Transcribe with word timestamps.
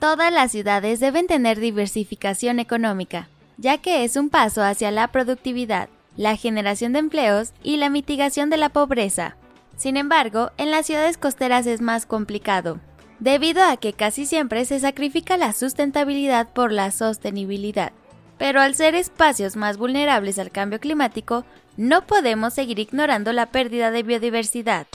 Todas 0.00 0.32
las 0.32 0.52
ciudades 0.52 1.00
deben 1.00 1.26
tener 1.26 1.60
diversificación 1.60 2.58
económica, 2.58 3.28
ya 3.56 3.78
que 3.78 4.04
es 4.04 4.16
un 4.16 4.30
paso 4.30 4.62
hacia 4.62 4.90
la 4.90 5.08
productividad, 5.08 5.88
la 6.16 6.36
generación 6.36 6.92
de 6.92 6.98
empleos 6.98 7.52
y 7.62 7.76
la 7.76 7.88
mitigación 7.88 8.50
de 8.50 8.56
la 8.56 8.68
pobreza. 8.68 9.36
Sin 9.76 9.96
embargo, 9.96 10.50
en 10.58 10.70
las 10.70 10.86
ciudades 10.86 11.18
costeras 11.18 11.66
es 11.66 11.80
más 11.80 12.06
complicado, 12.06 12.80
debido 13.20 13.62
a 13.64 13.76
que 13.76 13.92
casi 13.92 14.26
siempre 14.26 14.64
se 14.64 14.80
sacrifica 14.80 15.36
la 15.36 15.52
sustentabilidad 15.52 16.52
por 16.52 16.72
la 16.72 16.90
sostenibilidad. 16.90 17.92
Pero 18.38 18.60
al 18.60 18.74
ser 18.74 18.96
espacios 18.96 19.56
más 19.56 19.78
vulnerables 19.78 20.38
al 20.38 20.50
cambio 20.50 20.80
climático, 20.80 21.44
no 21.76 22.06
podemos 22.06 22.54
seguir 22.54 22.80
ignorando 22.80 23.32
la 23.32 23.46
pérdida 23.46 23.90
de 23.90 24.02
biodiversidad. 24.02 24.88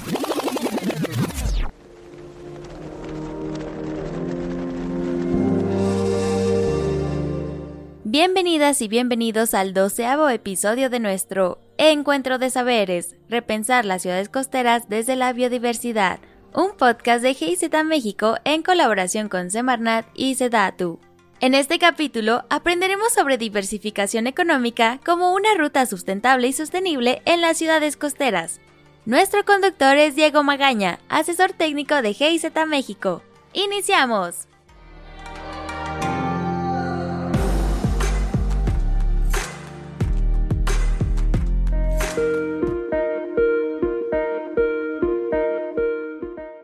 Bienvenidas 8.20 8.82
y 8.82 8.88
bienvenidos 8.88 9.54
al 9.54 9.76
doceavo 9.76 10.28
episodio 10.30 10.90
de 10.90 11.00
nuestro 11.00 11.60
Encuentro 11.78 12.40
de 12.40 12.50
Saberes, 12.50 13.16
repensar 13.30 13.86
las 13.86 14.02
ciudades 14.02 14.28
costeras 14.28 14.90
desde 14.90 15.16
la 15.16 15.34
biodiversidad, 15.34 16.20
un 16.52 16.76
podcast 16.76 17.22
de 17.22 17.36
GIZ 17.36 17.70
México 17.86 18.38
en 18.44 18.64
colaboración 18.64 19.30
con 19.30 19.52
Semarnat 19.52 20.08
y 20.16 20.34
Sedatu. 20.34 21.00
En 21.42 21.54
este 21.54 21.78
capítulo 21.78 22.44
aprenderemos 22.50 23.14
sobre 23.14 23.38
diversificación 23.38 24.26
económica 24.26 25.00
como 25.06 25.36
una 25.36 25.54
ruta 25.54 25.86
sustentable 25.86 26.48
y 26.48 26.54
sostenible 26.54 27.22
en 27.26 27.42
las 27.42 27.60
ciudades 27.60 27.98
costeras. 27.98 28.62
Nuestro 29.06 29.46
conductor 29.46 29.96
es 29.96 30.16
Diego 30.16 30.42
Magaña, 30.42 30.98
asesor 31.08 31.54
técnico 31.54 32.02
de 32.02 32.16
GIZ 32.16 32.46
México. 32.66 33.22
¡Iniciamos! 33.54 34.48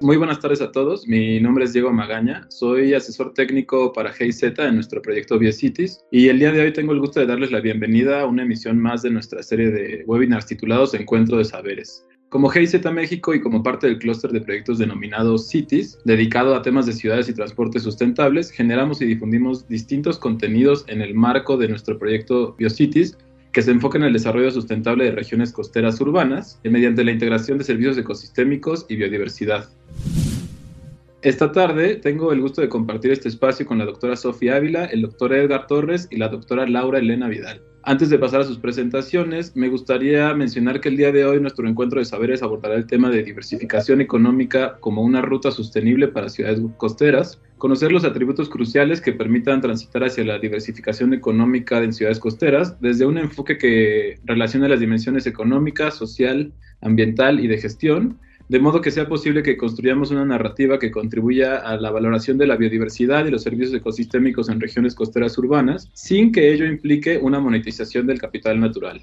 Muy 0.03 0.17
buenas 0.17 0.41
tardes 0.41 0.59
a 0.59 0.69
todos. 0.69 1.07
Mi 1.07 1.39
nombre 1.39 1.63
es 1.63 1.71
Diego 1.71 1.93
Magaña. 1.93 2.45
Soy 2.49 2.93
asesor 2.93 3.33
técnico 3.33 3.93
para 3.93 4.11
GIZ 4.11 4.43
en 4.57 4.75
nuestro 4.75 5.01
proyecto 5.01 5.39
BioCities 5.39 6.03
y 6.11 6.27
el 6.27 6.39
día 6.39 6.51
de 6.51 6.59
hoy 6.59 6.73
tengo 6.73 6.91
el 6.91 6.99
gusto 6.99 7.21
de 7.21 7.25
darles 7.25 7.51
la 7.51 7.61
bienvenida 7.61 8.19
a 8.19 8.25
una 8.25 8.43
emisión 8.43 8.77
más 8.79 9.01
de 9.01 9.11
nuestra 9.11 9.41
serie 9.41 9.71
de 9.71 10.03
webinars 10.05 10.45
titulados 10.45 10.93
Encuentro 10.93 11.37
de 11.37 11.45
Saberes. 11.45 12.05
Como 12.27 12.49
GIZ 12.49 12.83
México 12.91 13.33
y 13.33 13.39
como 13.39 13.63
parte 13.63 13.87
del 13.87 13.97
clúster 13.97 14.31
de 14.31 14.41
proyectos 14.41 14.77
denominados 14.77 15.47
Cities, 15.47 15.97
dedicado 16.03 16.53
a 16.53 16.61
temas 16.61 16.85
de 16.85 16.91
ciudades 16.91 17.29
y 17.29 17.33
transportes 17.33 17.83
sustentables, 17.83 18.51
generamos 18.51 19.01
y 19.01 19.05
difundimos 19.05 19.65
distintos 19.69 20.19
contenidos 20.19 20.83
en 20.89 21.01
el 21.01 21.15
marco 21.15 21.55
de 21.55 21.69
nuestro 21.69 21.97
proyecto 21.97 22.55
BioCities 22.59 23.17
que 23.53 23.61
se 23.61 23.71
enfoca 23.71 23.99
en 23.99 24.03
el 24.03 24.13
desarrollo 24.13 24.49
sustentable 24.51 25.05
de 25.05 25.11
regiones 25.11 25.53
costeras 25.53 26.01
urbanas 26.01 26.59
mediante 26.63 27.03
la 27.03 27.11
integración 27.11 27.59
de 27.59 27.63
servicios 27.63 27.97
ecosistémicos 27.97 28.85
y 28.89 28.95
biodiversidad. 28.95 29.69
Esta 31.21 31.51
tarde 31.53 31.95
tengo 31.95 32.33
el 32.33 32.41
gusto 32.41 32.59
de 32.61 32.67
compartir 32.67 33.11
este 33.11 33.29
espacio 33.29 33.65
con 33.65 33.77
la 33.77 33.85
doctora 33.85 34.17
Sofía 34.17 34.57
Ávila, 34.57 34.85
el 34.85 35.03
doctor 35.03 35.33
Edgar 35.33 35.67
Torres 35.67 36.07
y 36.11 36.17
la 36.17 36.27
doctora 36.27 36.67
Laura 36.67 36.99
Elena 36.99 37.29
Vidal. 37.29 37.61
Antes 37.83 38.09
de 38.09 38.17
pasar 38.17 38.41
a 38.41 38.45
sus 38.45 38.57
presentaciones, 38.57 39.55
me 39.55 39.69
gustaría 39.69 40.33
mencionar 40.33 40.81
que 40.81 40.89
el 40.89 40.97
día 40.97 41.11
de 41.11 41.25
hoy 41.25 41.39
nuestro 41.39 41.67
encuentro 41.67 41.99
de 41.99 42.05
saberes 42.05 42.41
abordará 42.41 42.75
el 42.75 42.87
tema 42.87 43.09
de 43.09 43.23
diversificación 43.23 44.01
económica 44.01 44.77
como 44.79 45.01
una 45.01 45.21
ruta 45.21 45.51
sostenible 45.51 46.07
para 46.07 46.29
ciudades 46.29 46.59
costeras, 46.77 47.41
conocer 47.63 47.93
los 47.93 48.03
atributos 48.03 48.49
cruciales 48.49 48.99
que 48.99 49.13
permitan 49.13 49.61
transitar 49.61 50.03
hacia 50.03 50.25
la 50.25 50.37
diversificación 50.37 51.13
económica 51.13 51.81
en 51.81 51.93
ciudades 51.93 52.19
costeras 52.19 52.77
desde 52.81 53.05
un 53.05 53.17
enfoque 53.17 53.57
que 53.57 54.19
relacione 54.25 54.67
las 54.67 54.81
dimensiones 54.81 55.27
económica, 55.27 55.89
social, 55.89 56.51
ambiental 56.81 57.39
y 57.39 57.47
de 57.47 57.57
gestión, 57.57 58.19
de 58.49 58.59
modo 58.59 58.81
que 58.81 58.91
sea 58.91 59.07
posible 59.07 59.43
que 59.43 59.55
construyamos 59.55 60.11
una 60.11 60.25
narrativa 60.25 60.77
que 60.77 60.91
contribuya 60.91 61.55
a 61.55 61.77
la 61.77 61.89
valoración 61.89 62.37
de 62.37 62.47
la 62.47 62.57
biodiversidad 62.57 63.25
y 63.25 63.31
los 63.31 63.43
servicios 63.43 63.73
ecosistémicos 63.73 64.49
en 64.49 64.59
regiones 64.59 64.93
costeras 64.93 65.37
urbanas, 65.37 65.89
sin 65.93 66.33
que 66.33 66.51
ello 66.51 66.65
implique 66.65 67.17
una 67.17 67.39
monetización 67.39 68.07
del 68.07 68.19
capital 68.19 68.59
natural. 68.59 69.01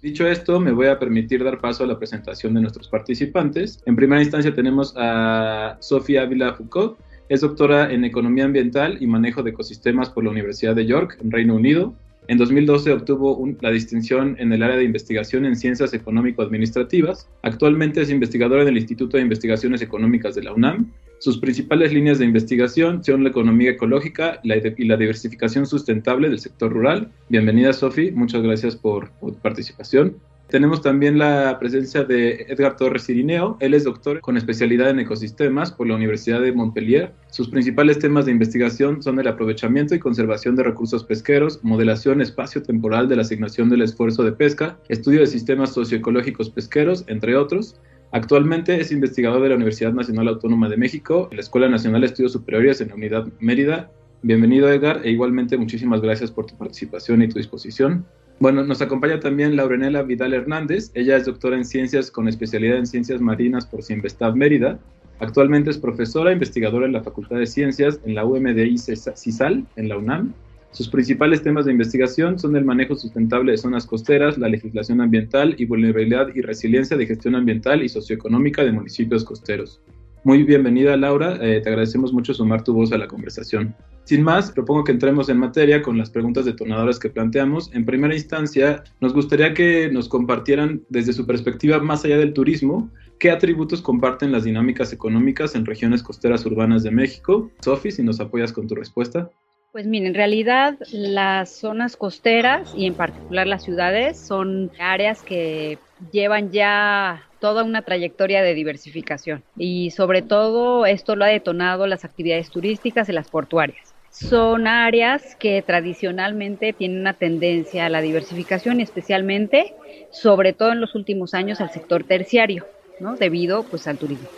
Dicho 0.00 0.26
esto, 0.26 0.60
me 0.60 0.72
voy 0.72 0.86
a 0.86 0.98
permitir 0.98 1.44
dar 1.44 1.60
paso 1.60 1.84
a 1.84 1.86
la 1.86 1.98
presentación 1.98 2.54
de 2.54 2.62
nuestros 2.62 2.88
participantes. 2.88 3.82
En 3.84 3.96
primera 3.96 4.22
instancia 4.22 4.54
tenemos 4.54 4.94
a 4.96 5.76
Sofía 5.80 6.22
Ávila 6.22 6.54
Foucault, 6.54 6.96
es 7.28 7.40
doctora 7.40 7.92
en 7.92 8.04
Economía 8.04 8.44
Ambiental 8.44 8.98
y 9.00 9.06
Manejo 9.06 9.42
de 9.42 9.50
Ecosistemas 9.50 10.10
por 10.10 10.24
la 10.24 10.30
Universidad 10.30 10.74
de 10.74 10.86
York, 10.86 11.18
en 11.22 11.30
Reino 11.30 11.54
Unido. 11.54 11.94
En 12.28 12.38
2012 12.38 12.92
obtuvo 12.92 13.48
la 13.60 13.70
distinción 13.70 14.36
en 14.38 14.52
el 14.52 14.62
área 14.62 14.76
de 14.76 14.84
investigación 14.84 15.44
en 15.44 15.56
ciencias 15.56 15.92
económico-administrativas. 15.92 17.28
Actualmente 17.42 18.00
es 18.00 18.10
investigadora 18.10 18.62
en 18.62 18.68
el 18.68 18.76
Instituto 18.76 19.16
de 19.16 19.24
Investigaciones 19.24 19.82
Económicas 19.82 20.34
de 20.34 20.44
la 20.44 20.52
UNAM. 20.52 20.92
Sus 21.18 21.38
principales 21.38 21.92
líneas 21.92 22.18
de 22.18 22.24
investigación 22.24 23.02
son 23.02 23.24
la 23.24 23.30
economía 23.30 23.70
ecológica 23.70 24.40
y 24.42 24.84
la 24.84 24.96
diversificación 24.96 25.66
sustentable 25.66 26.28
del 26.28 26.38
sector 26.38 26.72
rural. 26.72 27.10
Bienvenida, 27.28 27.72
Sofi. 27.72 28.12
Muchas 28.12 28.42
gracias 28.42 28.76
por, 28.76 29.10
por 29.12 29.34
participación. 29.34 30.16
Tenemos 30.52 30.82
también 30.82 31.16
la 31.16 31.56
presencia 31.58 32.04
de 32.04 32.44
Edgar 32.46 32.76
Torres 32.76 33.08
Irineo. 33.08 33.56
Él 33.60 33.72
es 33.72 33.84
doctor 33.84 34.20
con 34.20 34.36
especialidad 34.36 34.90
en 34.90 34.98
ecosistemas 34.98 35.72
por 35.72 35.86
la 35.86 35.94
Universidad 35.94 36.42
de 36.42 36.52
Montpellier. 36.52 37.10
Sus 37.30 37.48
principales 37.48 37.98
temas 37.98 38.26
de 38.26 38.32
investigación 38.32 39.02
son 39.02 39.18
el 39.18 39.28
aprovechamiento 39.28 39.94
y 39.94 39.98
conservación 39.98 40.54
de 40.54 40.64
recursos 40.64 41.04
pesqueros, 41.04 41.60
modelación 41.62 42.20
espacio-temporal 42.20 43.08
de 43.08 43.16
la 43.16 43.22
asignación 43.22 43.70
del 43.70 43.80
esfuerzo 43.80 44.24
de 44.24 44.32
pesca, 44.32 44.76
estudio 44.90 45.20
de 45.20 45.26
sistemas 45.26 45.72
socioecológicos 45.72 46.50
pesqueros, 46.50 47.06
entre 47.06 47.34
otros. 47.34 47.80
Actualmente 48.10 48.78
es 48.78 48.92
investigador 48.92 49.42
de 49.42 49.48
la 49.48 49.54
Universidad 49.54 49.94
Nacional 49.94 50.28
Autónoma 50.28 50.68
de 50.68 50.76
México, 50.76 51.30
la 51.32 51.40
Escuela 51.40 51.70
Nacional 51.70 52.02
de 52.02 52.08
Estudios 52.08 52.32
Superiores 52.32 52.82
en 52.82 52.88
la 52.88 52.96
Unidad 52.96 53.26
Mérida. 53.40 53.90
Bienvenido, 54.20 54.70
Edgar, 54.70 55.00
e 55.02 55.12
igualmente 55.12 55.56
muchísimas 55.56 56.02
gracias 56.02 56.30
por 56.30 56.44
tu 56.44 56.58
participación 56.58 57.22
y 57.22 57.28
tu 57.28 57.38
disposición. 57.38 58.04
Bueno, 58.38 58.64
nos 58.64 58.82
acompaña 58.82 59.20
también 59.20 59.56
Laurenela 59.56 60.02
Vidal 60.02 60.34
Hernández. 60.34 60.90
Ella 60.94 61.16
es 61.16 61.26
doctora 61.26 61.56
en 61.56 61.64
ciencias 61.64 62.10
con 62.10 62.28
especialidad 62.28 62.78
en 62.78 62.86
ciencias 62.86 63.20
marinas 63.20 63.66
por 63.66 63.82
Sinvestav 63.82 64.34
Mérida. 64.34 64.80
Actualmente 65.20 65.70
es 65.70 65.78
profesora 65.78 66.30
e 66.30 66.32
investigadora 66.32 66.86
en 66.86 66.92
la 66.92 67.02
Facultad 67.02 67.36
de 67.36 67.46
Ciencias 67.46 68.00
en 68.04 68.16
la 68.16 68.24
UMDI 68.24 68.76
CISAL, 68.78 69.64
en 69.76 69.88
la 69.88 69.96
UNAM. 69.96 70.34
Sus 70.72 70.88
principales 70.88 71.42
temas 71.42 71.66
de 71.66 71.72
investigación 71.72 72.38
son 72.38 72.56
el 72.56 72.64
manejo 72.64 72.96
sustentable 72.96 73.52
de 73.52 73.58
zonas 73.58 73.86
costeras, 73.86 74.38
la 74.38 74.48
legislación 74.48 75.00
ambiental 75.02 75.54
y 75.58 75.66
vulnerabilidad 75.66 76.28
y 76.34 76.40
resiliencia 76.40 76.96
de 76.96 77.06
gestión 77.06 77.34
ambiental 77.34 77.82
y 77.82 77.90
socioeconómica 77.90 78.64
de 78.64 78.72
municipios 78.72 79.22
costeros. 79.22 79.82
Muy 80.24 80.44
bienvenida 80.44 80.96
Laura, 80.96 81.38
eh, 81.42 81.60
te 81.60 81.68
agradecemos 81.68 82.12
mucho 82.12 82.32
sumar 82.32 82.64
tu 82.64 82.72
voz 82.72 82.90
a 82.92 82.98
la 82.98 83.06
conversación. 83.06 83.76
Sin 84.04 84.22
más, 84.22 84.50
propongo 84.50 84.84
que 84.84 84.92
entremos 84.92 85.28
en 85.28 85.38
materia 85.38 85.80
con 85.80 85.96
las 85.96 86.10
preguntas 86.10 86.44
detonadoras 86.44 86.98
que 86.98 87.08
planteamos. 87.08 87.72
En 87.72 87.84
primera 87.84 88.14
instancia, 88.14 88.82
nos 89.00 89.14
gustaría 89.14 89.54
que 89.54 89.88
nos 89.92 90.08
compartieran 90.08 90.82
desde 90.88 91.12
su 91.12 91.26
perspectiva 91.26 91.78
más 91.78 92.04
allá 92.04 92.18
del 92.18 92.32
turismo, 92.32 92.90
qué 93.18 93.30
atributos 93.30 93.80
comparten 93.80 94.32
las 94.32 94.44
dinámicas 94.44 94.92
económicas 94.92 95.54
en 95.54 95.64
regiones 95.64 96.02
costeras 96.02 96.44
urbanas 96.44 96.82
de 96.82 96.90
México. 96.90 97.50
Sofi, 97.60 97.92
si 97.92 98.02
nos 98.02 98.18
apoyas 98.18 98.52
con 98.52 98.66
tu 98.66 98.74
respuesta. 98.74 99.30
Pues 99.70 99.86
miren, 99.86 100.08
en 100.08 100.14
realidad 100.14 100.76
las 100.90 101.50
zonas 101.50 101.96
costeras 101.96 102.74
y 102.76 102.84
en 102.84 102.94
particular 102.94 103.46
las 103.46 103.62
ciudades 103.62 104.18
son 104.18 104.70
áreas 104.78 105.22
que 105.22 105.78
llevan 106.10 106.50
ya 106.50 107.22
toda 107.40 107.62
una 107.62 107.82
trayectoria 107.82 108.42
de 108.42 108.54
diversificación 108.54 109.42
y 109.56 109.90
sobre 109.92 110.20
todo 110.20 110.84
esto 110.84 111.16
lo 111.16 111.24
ha 111.24 111.28
detonado 111.28 111.86
las 111.86 112.04
actividades 112.04 112.50
turísticas 112.50 113.08
y 113.08 113.12
las 113.12 113.30
portuarias. 113.30 113.91
Son 114.12 114.66
áreas 114.66 115.36
que 115.36 115.62
tradicionalmente 115.62 116.74
tienen 116.74 117.00
una 117.00 117.14
tendencia 117.14 117.86
a 117.86 117.88
la 117.88 118.02
diversificación 118.02 118.80
especialmente, 118.80 119.74
sobre 120.10 120.52
todo 120.52 120.72
en 120.72 120.82
los 120.82 120.94
últimos 120.94 121.32
años, 121.32 121.62
al 121.62 121.70
sector 121.70 122.04
terciario, 122.04 122.66
¿no? 123.00 123.16
debido 123.16 123.64
pues 123.64 123.88
al 123.88 123.96
turismo. 123.96 124.28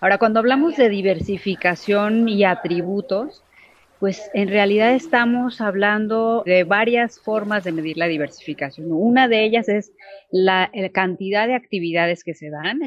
Ahora, 0.00 0.18
cuando 0.18 0.40
hablamos 0.40 0.76
de 0.76 0.88
diversificación 0.88 2.28
y 2.28 2.42
atributos, 2.42 3.44
pues 4.00 4.28
en 4.34 4.48
realidad 4.48 4.92
estamos 4.92 5.60
hablando 5.60 6.42
de 6.44 6.64
varias 6.64 7.20
formas 7.20 7.62
de 7.62 7.70
medir 7.70 7.96
la 7.96 8.08
diversificación. 8.08 8.90
Una 8.90 9.28
de 9.28 9.44
ellas 9.44 9.68
es 9.68 9.92
la, 10.32 10.70
cantidad 10.92 11.46
de 11.46 11.54
actividades 11.54 12.24
que 12.24 12.34
se 12.34 12.50
dan. 12.50 12.80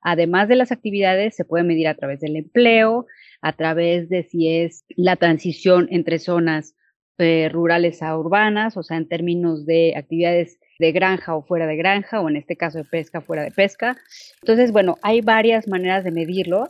Además 0.00 0.48
de 0.48 0.56
las 0.56 0.72
actividades, 0.72 1.36
se 1.36 1.44
puede 1.44 1.64
medir 1.64 1.88
a 1.88 1.94
través 1.94 2.20
del 2.20 2.36
empleo, 2.36 3.06
a 3.40 3.52
través 3.52 4.08
de 4.08 4.24
si 4.24 4.48
es 4.48 4.84
la 4.88 5.16
transición 5.16 5.88
entre 5.90 6.18
zonas 6.18 6.74
eh, 7.18 7.48
rurales 7.52 8.02
a 8.02 8.16
urbanas, 8.16 8.76
o 8.76 8.82
sea, 8.82 8.96
en 8.96 9.08
términos 9.08 9.66
de 9.66 9.94
actividades 9.96 10.58
de 10.78 10.92
granja 10.92 11.34
o 11.34 11.42
fuera 11.42 11.66
de 11.66 11.76
granja, 11.76 12.20
o 12.20 12.28
en 12.28 12.36
este 12.36 12.56
caso 12.56 12.78
de 12.78 12.84
pesca 12.84 13.20
fuera 13.20 13.42
de 13.42 13.50
pesca. 13.50 13.96
Entonces, 14.42 14.70
bueno, 14.70 14.96
hay 15.02 15.20
varias 15.20 15.66
maneras 15.66 16.04
de 16.04 16.12
medirlo 16.12 16.68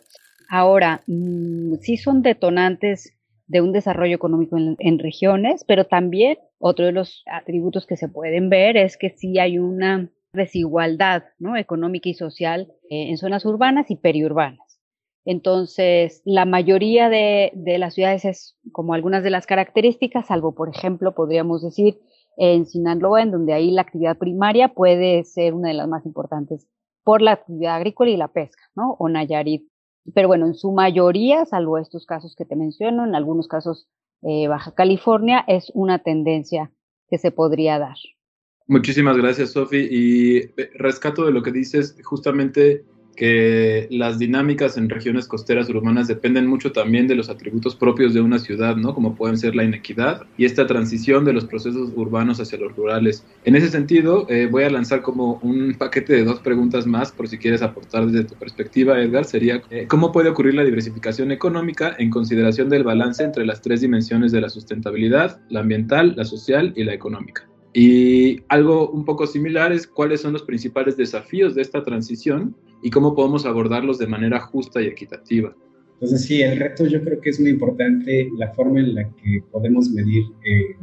Ahora, 0.49 1.03
mm, 1.07 1.75
sí 1.81 1.99
son 1.99 2.23
detonantes 2.23 3.13
de 3.47 3.61
un 3.61 3.73
desarrollo 3.73 4.15
económico 4.15 4.57
en, 4.57 4.99
regiones, 4.99 5.65
pero 5.67 5.85
también 5.85 6.39
otro 6.59 6.87
de 6.87 6.93
los 6.93 7.23
atributos 7.27 7.87
que 7.87 7.97
se 7.97 8.09
pueden 8.09 8.51
ver 8.51 8.77
es 8.77 8.97
que 8.97 9.11
sí 9.11 9.39
hay 9.39 9.59
una 9.59 10.11
desigualdad 10.33 11.25
¿no? 11.39 11.57
económica 11.57 12.09
y 12.09 12.15
social 12.15 12.73
eh, 12.91 13.09
en 13.09 13.17
zonas 13.17 13.45
urbanas 13.45 13.91
y 13.91 13.97
periurbanas. 13.97 14.68
Entonces, 15.25 16.23
la 16.25 16.45
mayoría 16.45 17.09
de, 17.09 17.53
las 17.79 17.95
ciudades 17.95 18.25
es 18.25 18.57
como 18.73 18.95
algunas 18.95 19.23
de 19.23 19.31
las 19.31 19.47
características, 19.47 20.27
salvo, 20.29 20.55
por 20.55 20.69
ejemplo, 20.69 21.15
podríamos 21.15 21.63
decir 21.63 21.99
en 22.37 22.67
Sinaloa, 22.67 23.23
en 23.23 23.33
donde 23.33 23.53
ahí 23.53 23.71
la 23.71 23.83
actividad 23.83 24.17
primaria 24.17 24.69
puede 24.69 25.25
ser 25.25 25.55
una 25.55 25.69
de 25.69 25.75
las 25.75 25.89
más 25.89 26.07
importantes 26.07 26.67
por 27.03 27.21
la 27.21 27.33
actividad 27.33 27.77
agrícola 27.77 28.11
y 28.11 28.17
la 28.17 28.29
pesca, 28.29 28.63
¿no? 28.77 28.93
O 28.99 29.09
Nayarit. 29.09 29.69
Pero 30.15 30.29
bueno, 30.29 30.47
en 30.47 30.55
su 30.55 30.73
mayoría, 30.73 31.45
salvo 31.45 31.79
estos 31.79 32.07
casos 32.07 32.35
que 32.37 32.45
te 32.45 32.57
menciono, 32.57 33.05
en 33.05 33.15
algunos 33.15 33.49
casos 33.49 33.89
eh, 34.23 34.49
Baja 34.49 34.73
California, 34.75 35.45
es 35.47 35.71
una 35.75 35.99
tendencia 35.99 36.71
que 37.09 37.19
se 37.19 37.31
podría 37.31 37.79
dar. 37.79 37.97
Muchísimas 38.67 39.17
gracias, 39.17 39.53
Sofi. 39.53 39.89
Y 39.91 40.37
eh, 40.37 40.71
rescato 40.75 41.25
de 41.25 41.33
lo 41.33 41.43
que 41.43 41.53
dices, 41.53 41.97
justamente 42.05 42.85
que 43.19 43.89
las 43.91 44.21
dinámicas 44.21 44.77
en 44.77 44.89
regiones 44.89 45.27
costeras 45.27 45.69
urbanas 45.69 46.07
dependen 46.07 46.47
mucho 46.47 46.71
también 46.71 47.09
de 47.09 47.17
los 47.17 47.29
atributos 47.29 47.75
propios 47.75 48.15
de 48.15 48.21
una 48.21 48.39
ciudad, 48.39 48.77
¿no? 48.77 48.95
Como 48.95 49.17
pueden 49.17 49.37
ser 49.37 49.57
la 49.57 49.65
inequidad 49.65 50.23
y 50.37 50.45
esta 50.45 50.69
transición 50.69 51.25
de 51.25 51.33
los 51.33 51.45
procesos 51.45 51.91
urbanos 51.97 52.39
hacia 52.39 52.59
los 52.59 52.77
rurales. 52.77 53.25
En 53.45 53.57
ese 53.57 53.71
sentido, 53.71 54.25
eh, 54.31 54.47
voy 54.49 54.63
a 54.63 54.71
lanzar 54.71 55.03
como 55.03 55.41
un 55.43 55.75
paquete 55.77 56.13
de 56.13 56.25
dos 56.25 56.39
preguntas 56.39 56.87
más, 56.87 57.11
por 57.11 57.27
si 57.27 57.39
quieres 57.39 57.61
aportar 57.61 58.07
desde 58.07 58.29
tu 58.29 58.37
perspectiva, 58.37 59.03
Edgar, 59.03 59.25
sería, 59.25 59.63
eh, 59.71 59.87
¿cómo 59.89 60.13
puede 60.13 60.29
ocurrir 60.29 60.55
la 60.55 60.63
diversificación 60.63 61.33
económica 61.33 61.97
en 61.99 62.11
consideración 62.11 62.69
del 62.69 62.85
balance 62.85 63.25
entre 63.25 63.45
las 63.45 63.61
tres 63.63 63.81
dimensiones 63.81 64.31
de 64.31 64.43
la 64.43 64.49
sustentabilidad, 64.49 65.41
la 65.49 65.59
ambiental, 65.59 66.15
la 66.17 66.25
social 66.25 66.73
y 66.77 66.85
la 66.85 66.95
económica? 66.95 67.49
Y 67.81 68.43
algo 68.49 68.91
un 68.91 69.05
poco 69.05 69.25
similar 69.25 69.71
es 69.71 69.87
cuáles 69.87 70.23
son 70.23 70.33
los 70.33 70.43
principales 70.43 70.97
desafíos 70.97 71.55
de 71.55 71.63
esta 71.63 71.85
transición 71.85 72.57
y 72.83 72.91
cómo 72.91 73.15
podemos 73.15 73.47
abordarlos 73.47 73.99
de 73.99 74.09
manera 74.09 74.41
justa 74.41 74.83
y 74.83 74.87
equitativa. 74.87 75.55
Entonces 75.93 76.25
sí, 76.25 76.43
el 76.43 76.59
reto 76.59 76.87
yo 76.87 77.01
creo 77.05 77.21
que 77.21 77.31
es 77.31 77.39
muy 77.39 77.51
importante 77.51 78.31
la 78.37 78.53
forma 78.55 78.81
en 78.81 78.97
la 78.97 79.05
que 79.05 79.45
podemos 79.53 79.91
medir 79.91 80.25
eh, 80.45 80.75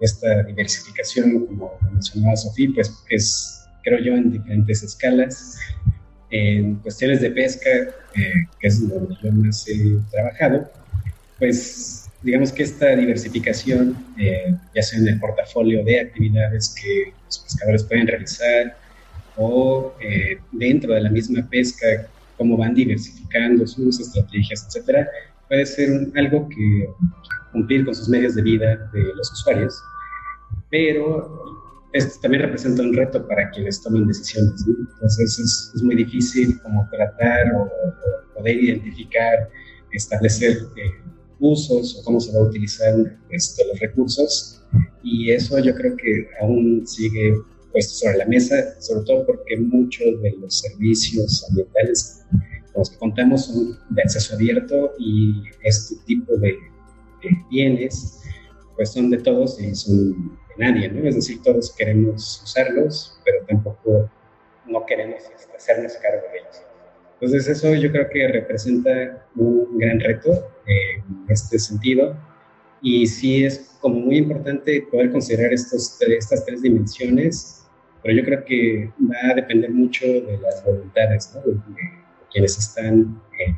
esta 0.00 0.42
diversificación, 0.42 1.46
como 1.46 1.70
mencionaba 1.92 2.34
Sofía, 2.34 2.70
pues 2.74 3.00
es, 3.10 3.64
creo 3.84 4.00
yo, 4.00 4.16
en 4.16 4.32
diferentes 4.32 4.82
escalas. 4.82 5.56
En 6.32 6.74
cuestiones 6.80 7.20
de 7.20 7.30
pesca, 7.30 7.70
eh, 7.70 8.32
que 8.58 8.66
es 8.66 8.88
donde 8.88 9.14
yo 9.22 9.30
más 9.30 9.68
he 9.68 9.98
trabajado, 10.10 10.68
pues 11.38 11.99
digamos 12.22 12.52
que 12.52 12.62
esta 12.62 12.94
diversificación, 12.96 13.96
eh, 14.18 14.54
ya 14.74 14.82
sea 14.82 14.98
en 14.98 15.08
el 15.08 15.20
portafolio 15.20 15.84
de 15.84 16.00
actividades 16.00 16.74
que 16.80 17.12
los 17.26 17.38
pescadores 17.38 17.84
pueden 17.84 18.06
realizar 18.06 18.76
o 19.36 19.94
eh, 20.00 20.38
dentro 20.52 20.92
de 20.94 21.00
la 21.00 21.10
misma 21.10 21.48
pesca, 21.48 21.86
cómo 22.36 22.56
van 22.56 22.74
diversificando 22.74 23.66
sus 23.66 24.00
estrategias, 24.00 24.66
etcétera, 24.66 25.08
puede 25.48 25.64
ser 25.66 25.90
algo 26.16 26.48
que 26.48 26.88
cumplir 27.52 27.84
con 27.84 27.94
sus 27.94 28.08
medios 28.08 28.34
de 28.34 28.42
vida 28.42 28.90
de 28.92 29.02
los 29.14 29.32
usuarios, 29.32 29.82
pero 30.70 31.50
esto 31.92 32.20
también 32.20 32.44
representa 32.44 32.82
un 32.82 32.94
reto 32.94 33.26
para 33.26 33.50
quienes 33.50 33.82
toman 33.82 34.06
decisiones. 34.06 34.64
Entonces 34.66 35.38
es, 35.38 35.72
es, 35.74 35.82
muy 35.82 35.96
difícil 35.96 36.60
como 36.62 36.88
tratar 36.90 37.52
o, 37.54 37.68
poder 38.34 38.56
identificar, 38.56 39.50
establecer 39.90 40.58
eh, 40.76 41.00
usos 41.40 41.98
o 41.98 42.04
cómo 42.04 42.20
se 42.20 42.32
va 42.32 42.38
a 42.38 42.48
utilizar 42.48 42.94
este, 43.30 43.66
los 43.66 43.80
recursos. 43.80 44.62
Y 45.02 45.30
eso 45.32 45.58
yo 45.58 45.74
creo 45.74 45.96
que 45.96 46.28
aún 46.40 46.86
sigue 46.86 47.34
puesto 47.72 47.94
sobre 47.94 48.18
la 48.18 48.26
mesa, 48.26 48.80
sobre 48.80 49.04
todo 49.04 49.26
porque 49.26 49.56
muchos 49.56 50.20
de 50.22 50.32
los 50.32 50.58
servicios 50.58 51.46
ambientales 51.48 52.24
con 52.72 52.80
los 52.80 52.90
que 52.90 52.98
contamos 52.98 53.46
son 53.46 53.78
de 53.90 54.02
acceso 54.02 54.34
abierto 54.34 54.92
y 54.98 55.42
este 55.62 55.96
tipo 56.06 56.36
de, 56.36 56.56
bienes 57.50 58.22
pues 58.76 58.92
son 58.92 59.10
de 59.10 59.18
todos 59.18 59.60
y 59.60 59.74
son 59.74 60.38
de 60.48 60.54
nadie, 60.58 60.88
¿no? 60.88 61.06
Es 61.06 61.14
decir, 61.14 61.42
todos 61.42 61.74
queremos 61.76 62.40
usarlos, 62.42 63.20
pero 63.24 63.44
tampoco 63.46 64.10
no 64.66 64.86
queremos 64.86 65.22
hacernos 65.54 65.92
cargo 65.94 66.22
de 66.32 66.38
ellos. 66.38 66.69
Entonces 67.20 67.48
eso 67.48 67.74
yo 67.74 67.92
creo 67.92 68.08
que 68.08 68.26
representa 68.28 69.26
un 69.36 69.76
gran 69.76 70.00
reto 70.00 70.30
en 70.66 71.04
este 71.28 71.58
sentido 71.58 72.16
y 72.80 73.06
sí 73.06 73.44
es 73.44 73.76
como 73.80 73.96
muy 74.00 74.16
importante 74.16 74.86
poder 74.90 75.10
considerar 75.10 75.52
estos, 75.52 76.00
estas 76.00 76.46
tres 76.46 76.62
dimensiones, 76.62 77.66
pero 78.02 78.14
yo 78.16 78.24
creo 78.24 78.44
que 78.44 78.90
va 79.02 79.32
a 79.32 79.34
depender 79.34 79.70
mucho 79.70 80.06
de 80.06 80.38
las 80.40 80.64
voluntades 80.64 81.34
¿no? 81.34 81.42
de, 81.52 81.60
quienes 82.32 82.58
están 82.58 83.20
eh, 83.38 83.54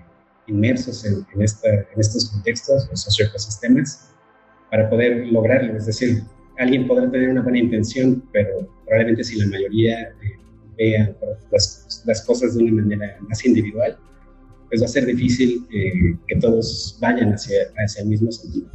inmersos 0.48 1.04
en, 1.04 1.24
en, 1.32 1.42
esta, 1.42 1.68
en, 1.72 1.98
estos 2.00 2.30
contextos, 2.30 2.88
los 2.90 3.02
socioecosistemas, 3.02 4.10
para 4.70 4.88
poder 4.90 5.26
lograrlo. 5.28 5.76
Es 5.76 5.86
decir, 5.86 6.22
alguien 6.58 6.88
podrá 6.88 7.08
tener 7.10 7.28
una 7.28 7.42
buena 7.42 7.58
intención, 7.58 8.24
pero 8.32 8.68
probablemente 8.86 9.22
si 9.22 9.38
la 9.38 9.46
mayoría 9.46 10.02
eh, 10.22 10.41
vean 10.76 11.16
las, 11.50 12.02
las, 12.06 12.24
cosas 12.24 12.56
de 12.56 12.64
una 12.64 12.82
manera 12.82 13.16
más 13.28 13.44
individual, 13.44 13.96
pues 14.68 14.80
va 14.80 14.86
a 14.86 14.88
ser 14.88 15.06
difícil 15.06 15.66
eh, 15.72 16.16
que 16.26 16.36
todos 16.36 16.96
vayan 17.00 17.32
hacia, 17.32 17.58
hacia 17.84 18.02
el 18.02 18.08
mismo 18.08 18.30
sentido. 18.32 18.66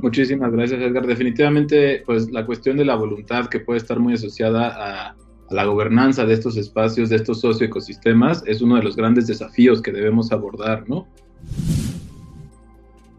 Muchísimas 0.00 0.52
gracias, 0.52 0.80
Edgar. 0.80 1.06
Definitivamente, 1.06 2.02
pues 2.06 2.30
la 2.30 2.46
cuestión 2.46 2.76
de 2.76 2.84
la 2.84 2.94
voluntad 2.94 3.46
que 3.48 3.60
puede 3.60 3.78
estar 3.78 3.98
muy 3.98 4.14
asociada 4.14 4.68
a, 4.68 5.08
a 5.10 5.54
la 5.54 5.64
gobernanza 5.64 6.24
de 6.24 6.34
estos 6.34 6.56
espacios, 6.56 7.08
de 7.08 7.16
estos 7.16 7.40
socioecosistemas, 7.40 8.44
es 8.46 8.62
uno 8.62 8.76
de 8.76 8.82
los 8.82 8.96
grandes 8.96 9.26
desafíos 9.26 9.82
que 9.82 9.92
debemos 9.92 10.32
abordar, 10.32 10.88
¿no? 10.88 11.08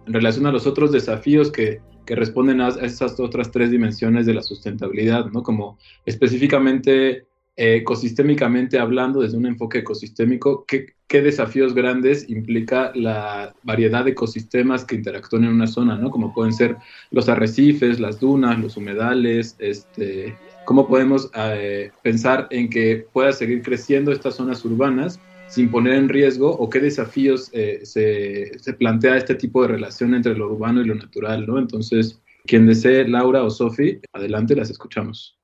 En 0.06 0.14
relación 0.14 0.46
a 0.46 0.52
los 0.52 0.68
otros 0.68 0.92
desafíos 0.92 1.52
que, 1.52 1.82
que 2.06 2.16
responden 2.16 2.62
a 2.62 2.70
estas 2.70 3.20
otras 3.20 3.52
tres 3.52 3.72
dimensiones 3.72 4.26
de 4.26 4.34
la 4.34 4.42
sustentabilidad, 4.42 5.28
¿no? 5.28 5.44
Como 5.44 5.78
específicamente 6.06 7.28
ecosistémicamente 7.56 8.80
hablando, 8.80 9.22
desde 9.22 9.38
un 9.38 9.46
enfoque 9.46 9.80
ecosistémico, 9.80 10.66
¿qué, 10.66 10.88
¿qué, 11.08 11.22
desafíos 11.22 11.74
grandes 11.76 12.30
implica 12.30 12.92
la 12.96 13.54
variedad 13.64 14.06
de 14.06 14.12
ecosistemas 14.12 14.86
que 14.86 14.96
interactúan 14.96 15.44
en 15.44 15.52
una 15.52 15.68
zona, 15.68 15.96
¿no? 15.96 16.10
Como 16.10 16.34
pueden 16.34 16.54
ser 16.54 16.78
los 17.12 17.30
arrecifes, 17.30 18.00
las 18.00 18.20
dunas, 18.20 18.60
los 18.60 18.76
humedales, 18.78 19.56
este, 19.60 20.36
¿cómo 20.66 20.88
podemos 20.88 21.30
eh, 21.36 21.92
pensar 22.02 22.48
en 22.50 22.70
que 22.70 23.06
pueda 23.14 23.32
seguir 23.32 23.62
creciendo 23.62 24.12
estas 24.12 24.36
zonas 24.36 24.66
urbanas 24.66 25.20
sin 25.48 25.70
poner 25.70 25.94
en 25.94 26.10
riesgo 26.10 26.50
o 26.50 26.68
qué 26.70 26.80
desafíos 26.80 27.52
eh, 27.54 27.82
se, 27.84 28.58
se, 28.58 28.74
plantea 28.74 29.18
este 29.18 29.36
tipo 29.36 29.62
de 29.62 29.68
relación 29.68 30.16
entre 30.16 30.36
lo 30.36 30.48
urbano 30.48 30.82
y 30.82 30.86
lo 30.86 30.96
natural, 30.96 31.46
¿no? 31.46 31.60
Entonces, 31.60 32.20
quien 32.46 32.66
desee, 32.66 33.08
Laura 33.08 33.44
o 33.44 33.52
Sofi, 33.52 34.00
adelante, 34.14 34.56
las 34.56 34.72
escuchamos. 34.72 35.38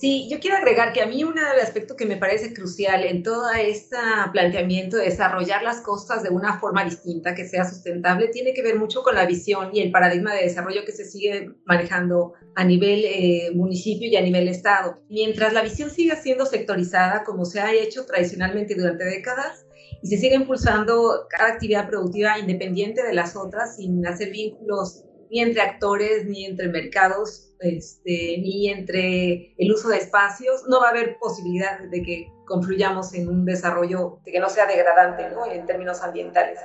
Sí, 0.00 0.28
yo 0.30 0.40
quiero 0.40 0.56
agregar 0.56 0.94
que 0.94 1.02
a 1.02 1.06
mí 1.06 1.24
un 1.24 1.38
aspecto 1.38 1.94
que 1.94 2.06
me 2.06 2.16
parece 2.16 2.54
crucial 2.54 3.04
en 3.04 3.22
todo 3.22 3.50
este 3.50 3.98
planteamiento 4.32 4.96
de 4.96 5.04
desarrollar 5.04 5.62
las 5.62 5.82
costas 5.82 6.22
de 6.22 6.30
una 6.30 6.58
forma 6.58 6.82
distinta, 6.86 7.34
que 7.34 7.46
sea 7.46 7.66
sustentable, 7.68 8.28
tiene 8.28 8.54
que 8.54 8.62
ver 8.62 8.78
mucho 8.78 9.02
con 9.02 9.14
la 9.14 9.26
visión 9.26 9.68
y 9.74 9.80
el 9.82 9.90
paradigma 9.90 10.32
de 10.32 10.44
desarrollo 10.44 10.86
que 10.86 10.92
se 10.92 11.04
sigue 11.04 11.50
manejando 11.66 12.32
a 12.54 12.64
nivel 12.64 13.04
eh, 13.04 13.50
municipio 13.54 14.08
y 14.08 14.16
a 14.16 14.22
nivel 14.22 14.48
estado. 14.48 15.02
Mientras 15.10 15.52
la 15.52 15.60
visión 15.60 15.90
siga 15.90 16.16
siendo 16.16 16.46
sectorizada, 16.46 17.22
como 17.22 17.44
se 17.44 17.60
ha 17.60 17.70
hecho 17.74 18.06
tradicionalmente 18.06 18.74
durante 18.76 19.04
décadas, 19.04 19.66
y 20.02 20.08
se 20.08 20.16
sigue 20.16 20.36
impulsando 20.36 21.26
cada 21.28 21.52
actividad 21.52 21.86
productiva 21.86 22.38
independiente 22.38 23.02
de 23.02 23.12
las 23.12 23.36
otras, 23.36 23.76
sin 23.76 24.06
hacer 24.06 24.30
vínculos 24.30 25.04
ni 25.30 25.40
entre 25.40 25.62
actores, 25.62 26.26
ni 26.26 26.44
entre 26.44 26.68
mercados, 26.68 27.54
este, 27.60 28.38
ni 28.38 28.68
entre 28.68 29.54
el 29.56 29.72
uso 29.72 29.88
de 29.88 29.98
espacios, 29.98 30.64
no 30.68 30.80
va 30.80 30.88
a 30.88 30.90
haber 30.90 31.18
posibilidad 31.18 31.78
de 31.78 32.02
que 32.02 32.32
confluyamos 32.46 33.14
en 33.14 33.28
un 33.28 33.44
desarrollo 33.44 34.20
que 34.24 34.40
no 34.40 34.48
sea 34.48 34.66
degradante 34.66 35.30
¿no? 35.30 35.50
en 35.50 35.66
términos 35.66 36.02
ambientales. 36.02 36.58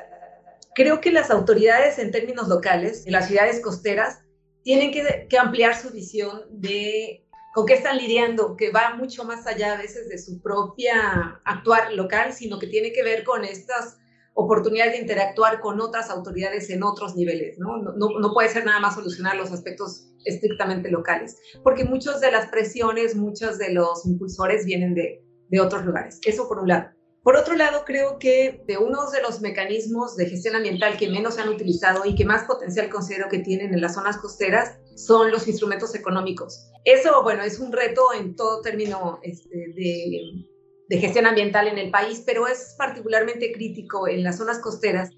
Creo 0.74 1.00
que 1.00 1.12
las 1.12 1.29
autoridades 1.29 2.00
en 2.00 2.12
términos 2.12 2.48
locales, 2.48 3.05
en 3.05 3.13
las 3.13 3.27
ciudades 3.27 3.62
costeras, 3.62 4.22
tienen 4.63 4.91
que, 4.91 5.27
que 5.29 5.38
ampliar 5.38 5.75
su 5.75 5.91
visión 5.91 6.41
de 6.50 7.25
con 7.53 7.65
qué 7.65 7.75
están 7.75 7.98
lidiando, 7.98 8.57
que 8.57 8.69
va 8.72 8.95
mucho 8.95 9.24
más 9.24 9.48
allá 9.48 9.74
a 9.74 9.77
veces 9.77 10.10
de 10.10 10.17
su 10.17 10.41
propia 10.41 11.39
actuar 11.45 11.93
local, 11.93 12.34
sino 12.34 12.60
que 12.60 12.67
tiene 12.67 12.91
que 12.91 13.01
ver 13.01 13.24
con 13.24 13.45
estas 13.45 13.98
oportunidad 14.36 14.92
de 14.92 14.98
interactuar 14.98 15.62
con 15.62 15.82
otras 15.82 16.10
autoridades 16.10 16.70
en 16.70 16.84
otros 16.84 17.15
niveles, 17.15 17.58
¿no? 17.58 17.77
No, 17.77 18.20
no 18.20 18.34
puede 18.34 18.50
ser 18.50 18.65
nada 18.65 18.80
más 18.80 18.96
solucionar 18.96 19.36
los 19.38 19.51
aspectos 19.51 20.12
estrictamente 20.25 20.92
locales, 20.92 21.38
porque 21.63 21.86
muchas 21.86 22.22
de 22.22 22.32
las 22.32 22.48
presiones, 22.50 23.15
muchos 23.15 23.58
de 23.58 23.74
los 23.74 24.06
impulsores 24.06 24.65
vienen 24.65 24.94
de, 24.94 25.24
de 25.50 25.60
otros 25.62 25.86
lugares. 25.86 26.20
Eso 26.25 26.48
por 26.48 26.60
un 26.60 26.68
lado. 26.68 26.89
Por 27.24 27.38
otro 27.38 27.56
lado, 27.56 27.84
creo 27.86 28.20
que 28.20 28.62
de 28.68 28.77
uno 28.77 29.10
de 29.10 29.22
los 29.24 29.42
mecanismos 29.42 30.15
de 30.15 30.27
gestión 30.27 30.56
ambiental 30.56 30.96
que 30.96 31.10
menos 31.10 31.34
se 31.34 31.42
han 31.42 31.50
utilizado 31.50 32.06
y 32.06 32.13
que 32.13 32.24
más 32.24 32.44
potencial 32.44 32.88
considero 32.89 33.30
que 33.30 33.39
tienen 33.39 33.74
en 33.74 33.82
las 33.82 33.96
zonas 33.96 34.18
costeras 34.18 34.77
son 34.96 35.32
los 35.32 35.48
instrumentos 35.48 35.96
económicos. 35.96 36.70
Eso, 36.84 37.24
bueno, 37.24 37.42
es 37.42 37.60
un 37.60 37.72
reto 37.72 38.13
en 38.15 38.36
todo 38.36 38.62
término 38.62 39.20
este, 39.24 39.50
de, 39.74 40.46
de, 40.89 40.98
gestión 40.98 41.25
ambiental 41.25 41.68
en 41.68 41.77
el 41.77 41.92
país, 41.92 42.24
pero 42.25 42.48
es 42.48 42.75
particularmente 42.77 43.51
crítico 43.51 44.08
en 44.08 44.24
las 44.24 44.38
zonas 44.38 44.60
costeras, 44.60 45.10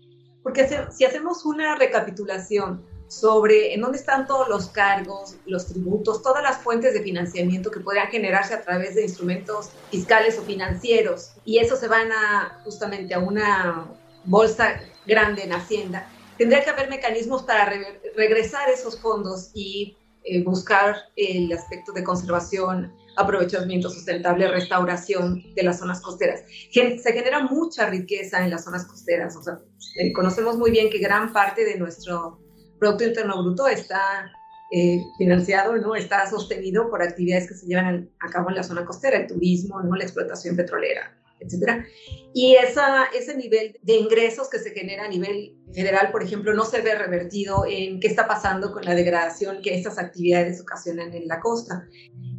porque 0.44 0.68
si 0.92 1.06
hacemos 1.06 1.46
una 1.46 1.76
recapitulación 1.76 2.86
sobre 3.08 3.74
en 3.74 3.82
dónde 3.82 3.98
están 3.98 4.28
todos 4.28 4.50
los 4.50 4.68
cargos, 4.68 5.38
los 5.46 5.68
tributos, 5.68 6.22
todas 6.22 6.44
las 6.44 6.58
fuentes 6.58 6.94
de 6.94 7.02
financiamiento 7.02 7.72
que 7.72 7.80
podrían 7.80 8.08
generarse 8.08 8.54
a 8.54 8.62
través 8.62 8.96
de 8.96 9.04
instrumentos 9.04 9.70
fiscales 9.90 10.38
o 10.38 10.42
financieros. 10.44 11.32
Y 11.46 11.60
eso 11.60 11.76
se 11.78 11.88
van 11.88 12.12
a 12.12 12.62
justamente 12.64 13.14
a 13.14 13.20
una 13.20 13.88
bolsa 14.26 14.82
grande 15.06 15.44
en 15.44 15.54
Hacienda. 15.54 16.08
Tendría 16.38 16.64
que 16.64 16.70
haber 16.70 16.90
mecanismos 16.90 17.44
para 17.44 17.72
regresar 18.16 18.70
esos 18.70 19.00
fondos 19.00 19.52
y 19.54 19.98
eh, 20.24 20.44
buscar 20.44 20.98
el 21.16 21.52
aspecto 21.54 21.94
de 21.94 22.04
conservación, 22.04 22.94
aprovechamiento 23.18 23.90
sustentable, 23.90 24.48
restauración 24.48 25.44
de 25.56 25.64
las 25.64 25.80
zonas 25.80 26.02
costeras. 26.02 26.44
Se 26.72 27.14
genera 27.14 27.44
mucha 27.44 27.90
riqueza 27.90 28.44
en 28.44 28.52
las 28.52 28.64
zonas 28.64 28.86
costeras. 28.86 29.36
O 29.36 29.44
sea, 29.44 29.60
eh, 30.00 30.14
conocemos 30.14 30.58
muy 30.58 30.72
bien 30.72 30.90
que 30.90 31.00
gran 31.00 31.34
parte 31.34 31.66
de 31.66 31.78
nuestro 31.78 32.40
Producto 32.80 33.06
Interno 33.06 33.42
Bruto 33.42 33.68
está 33.68 34.32
eh, 34.72 35.02
financiado, 35.18 35.76
¿no? 35.78 35.96
está 35.96 36.30
sostenido 36.30 36.90
por 36.90 37.02
actividades 37.02 37.48
que 37.48 37.56
se 37.56 37.66
llevan 37.66 38.10
a 38.20 38.30
cabo 38.30 38.50
en 38.50 38.56
la 38.56 38.64
zona 38.64 38.86
costera, 38.86 39.18
el 39.18 39.28
turismo, 39.28 39.82
¿no? 39.82 39.96
la 39.96 40.04
explotación 40.04 40.56
petrolera, 40.56 41.18
etc. 41.39 41.86
Y 42.34 42.56
esa, 42.56 43.06
ese 43.15 43.36
nivel 43.36 43.77
de 43.82 43.94
ingresos 43.94 44.50
que 44.50 44.60
se 44.60 44.72
genera 44.72 45.06
a 45.06 45.08
nivel 45.08 45.56
federal, 45.74 46.12
por 46.12 46.24
ejemplo, 46.24 46.53
no 46.53 46.65
se 46.65 46.82
ve 46.82 46.96
revertido 46.96 47.65
en 47.67 48.00
qué 48.00 48.08
está 48.08 48.27
pasando 48.27 48.72
con 48.72 48.86
la 48.86 48.96
degradación 48.96 49.62
que 49.62 49.75
estas 49.75 49.98
actividades 49.98 50.62
ocasionan 50.62 51.13
en 51.13 51.27
la 51.27 51.39
costa. 51.39 51.88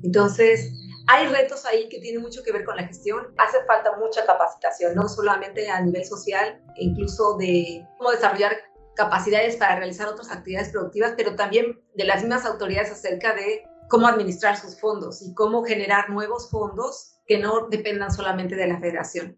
Entonces, 0.03 0.73
hay 1.09 1.27
retos 1.29 1.65
ahí 1.65 1.89
que 1.89 2.01
tienen 2.01 2.21
mucho 2.21 2.43
que 2.43 2.53
ver 2.53 2.65
con 2.65 2.77
la 2.77 2.87
gestión. 2.87 3.35
Hace 3.39 3.65
falta 3.67 3.97
mucha 3.97 4.27
capacitación, 4.27 4.95
no 4.95 5.09
solamente 5.09 5.69
a 5.69 5.81
nivel 5.81 6.05
social, 6.05 6.63
incluso 6.77 7.37
de 7.39 7.87
cómo 7.97 8.11
desarrollar 8.11 8.57
capacidades 8.95 9.57
para 9.57 9.77
realizar 9.77 10.09
otras 10.09 10.31
actividades 10.31 10.71
productivas, 10.71 11.15
pero 11.17 11.35
también 11.35 11.81
de 11.95 12.05
las 12.05 12.21
mismas 12.21 12.45
autoridades 12.45 12.91
acerca 12.91 13.35
de 13.35 13.63
cómo 13.89 14.07
administrar 14.07 14.57
sus 14.57 14.79
fondos 14.79 15.23
y 15.23 15.33
cómo 15.35 15.65
generar 15.65 16.11
nuevos 16.11 16.51
fondos 16.51 17.18
que 17.29 17.39
no 17.39 17.69
dependan 17.69 18.11
solamente 18.11 18.57
de 18.57 18.67
la 18.67 18.81
federación. 18.81 19.37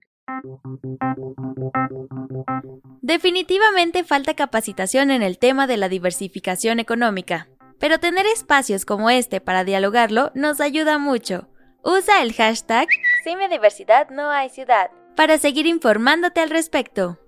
Definitivamente 3.03 4.05
falta 4.05 4.35
capacitación 4.35 5.11
en 5.11 5.23
el 5.23 5.39
tema 5.39 5.67
de 5.67 5.77
la 5.77 5.89
diversificación 5.89 6.79
económica, 6.79 7.49
pero 7.79 7.99
tener 7.99 8.25
espacios 8.27 8.85
como 8.85 9.11
este 9.11 9.41
para 9.41 9.65
dialogarlo 9.65 10.31
nos 10.35 10.61
ayuda 10.61 10.99
mucho. 10.99 11.49
Usa 11.83 12.23
el 12.23 12.33
hashtag 12.35 12.87
Sin 13.25 13.39
no 14.15 14.31
hay 14.31 14.49
ciudad 14.51 14.91
para 15.21 15.37
seguir 15.37 15.67
informándote 15.67 16.41
al 16.41 16.49
respecto. 16.49 17.20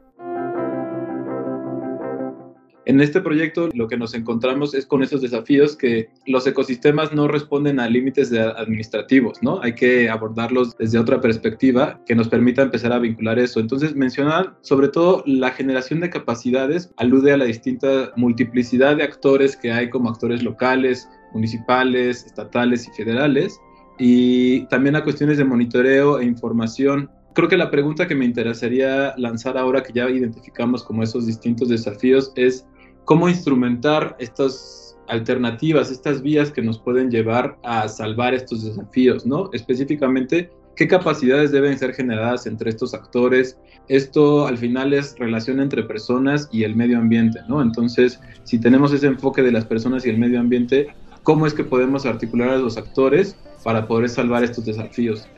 En 2.84 3.00
este 3.00 3.20
proyecto 3.20 3.68
lo 3.74 3.86
que 3.86 3.96
nos 3.96 4.12
encontramos 4.14 4.74
es 4.74 4.86
con 4.86 5.02
esos 5.02 5.22
desafíos 5.22 5.76
que 5.76 6.10
los 6.26 6.46
ecosistemas 6.46 7.12
no 7.12 7.28
responden 7.28 7.78
a 7.78 7.88
límites 7.88 8.32
administrativos, 8.32 9.40
¿no? 9.40 9.60
Hay 9.62 9.74
que 9.74 10.10
abordarlos 10.10 10.76
desde 10.76 10.98
otra 10.98 11.20
perspectiva 11.20 12.00
que 12.06 12.16
nos 12.16 12.28
permita 12.28 12.62
empezar 12.62 12.92
a 12.92 12.98
vincular 12.98 13.38
eso. 13.38 13.60
Entonces, 13.60 13.94
mencionar 13.94 14.56
sobre 14.62 14.88
todo 14.88 15.22
la 15.26 15.50
generación 15.50 16.00
de 16.00 16.10
capacidades 16.10 16.92
alude 16.96 17.32
a 17.32 17.36
la 17.36 17.44
distinta 17.44 18.12
multiplicidad 18.16 18.96
de 18.96 19.04
actores 19.04 19.56
que 19.56 19.70
hay 19.70 19.88
como 19.88 20.10
actores 20.10 20.42
locales, 20.42 21.08
municipales, 21.32 22.26
estatales 22.26 22.88
y 22.88 22.90
federales, 22.92 23.60
y 23.98 24.66
también 24.66 24.96
a 24.96 25.04
cuestiones 25.04 25.38
de 25.38 25.44
monitoreo 25.44 26.18
e 26.18 26.24
información 26.24 27.08
creo 27.34 27.48
que 27.48 27.56
la 27.56 27.70
pregunta 27.70 28.06
que 28.06 28.14
me 28.14 28.24
interesaría 28.24 29.14
lanzar 29.16 29.56
ahora 29.56 29.82
que 29.82 29.92
ya 29.92 30.08
identificamos 30.08 30.82
como 30.84 31.02
esos 31.02 31.26
distintos 31.26 31.68
desafíos 31.68 32.32
es 32.36 32.66
cómo 33.04 33.28
instrumentar 33.28 34.16
estas 34.18 34.96
alternativas, 35.08 35.90
estas 35.90 36.22
vías 36.22 36.50
que 36.50 36.62
nos 36.62 36.78
pueden 36.78 37.10
llevar 37.10 37.58
a 37.62 37.88
salvar 37.88 38.34
estos 38.34 38.64
desafíos, 38.64 39.26
¿no? 39.26 39.50
Específicamente, 39.52 40.50
qué 40.76 40.88
capacidades 40.88 41.52
deben 41.52 41.78
ser 41.78 41.92
generadas 41.92 42.46
entre 42.46 42.70
estos 42.70 42.94
actores. 42.94 43.58
Esto 43.88 44.46
al 44.46 44.56
final 44.58 44.94
es 44.94 45.18
relación 45.18 45.60
entre 45.60 45.82
personas 45.82 46.48
y 46.52 46.64
el 46.64 46.76
medio 46.76 46.98
ambiente, 46.98 47.40
¿no? 47.48 47.60
Entonces, 47.60 48.20
si 48.44 48.58
tenemos 48.58 48.92
ese 48.92 49.06
enfoque 49.08 49.42
de 49.42 49.52
las 49.52 49.64
personas 49.64 50.06
y 50.06 50.10
el 50.10 50.18
medio 50.18 50.40
ambiente, 50.40 50.88
¿cómo 51.22 51.46
es 51.46 51.54
que 51.54 51.64
podemos 51.64 52.06
articular 52.06 52.50
a 52.50 52.58
los 52.58 52.76
actores 52.76 53.36
para 53.64 53.86
poder 53.86 54.08
salvar 54.08 54.44
estos 54.44 54.64
desafíos? 54.64 55.28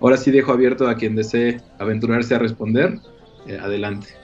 Ahora 0.00 0.16
sí 0.16 0.30
dejo 0.30 0.52
abierto 0.52 0.88
a 0.88 0.94
quien 0.94 1.14
desee 1.14 1.60
aventurarse 1.78 2.34
a 2.34 2.38
responder. 2.38 2.98
Eh, 3.46 3.58
adelante. 3.58 4.19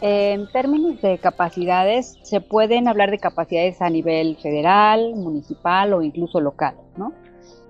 En 0.00 0.46
términos 0.52 1.00
de 1.00 1.18
capacidades, 1.18 2.18
se 2.22 2.42
pueden 2.42 2.86
hablar 2.86 3.10
de 3.10 3.18
capacidades 3.18 3.80
a 3.80 3.88
nivel 3.88 4.36
federal, 4.36 5.14
municipal 5.14 5.94
o 5.94 6.02
incluso 6.02 6.40
local, 6.40 6.74
¿no? 6.96 7.14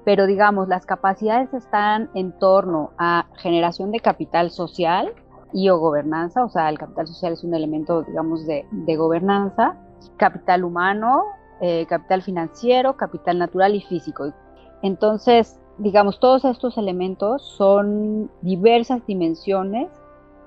Pero 0.04 0.26
digamos, 0.26 0.66
las 0.68 0.86
capacidades 0.86 1.54
están 1.54 2.10
en 2.14 2.32
torno 2.32 2.90
a 2.98 3.26
generación 3.36 3.92
de 3.92 4.00
capital 4.00 4.50
social 4.50 5.12
y 5.52 5.68
o 5.68 5.78
gobernanza, 5.78 6.44
o 6.44 6.48
sea, 6.48 6.68
el 6.68 6.78
capital 6.78 7.06
social 7.06 7.32
es 7.32 7.44
un 7.44 7.54
elemento, 7.54 8.02
digamos, 8.02 8.44
de, 8.46 8.66
gobernanza, 8.96 9.76
capital 10.16 10.64
humano, 10.64 11.24
eh, 11.60 11.86
capital 11.88 12.22
financiero, 12.22 12.96
capital 12.96 13.38
natural 13.38 13.74
y 13.76 13.82
físico. 13.82 14.32
Entonces, 14.82 15.60
digamos, 15.78 16.18
todos 16.18 16.44
estos 16.44 16.76
elementos 16.76 17.42
son 17.56 18.30
diversas 18.42 19.06
dimensiones 19.06 19.88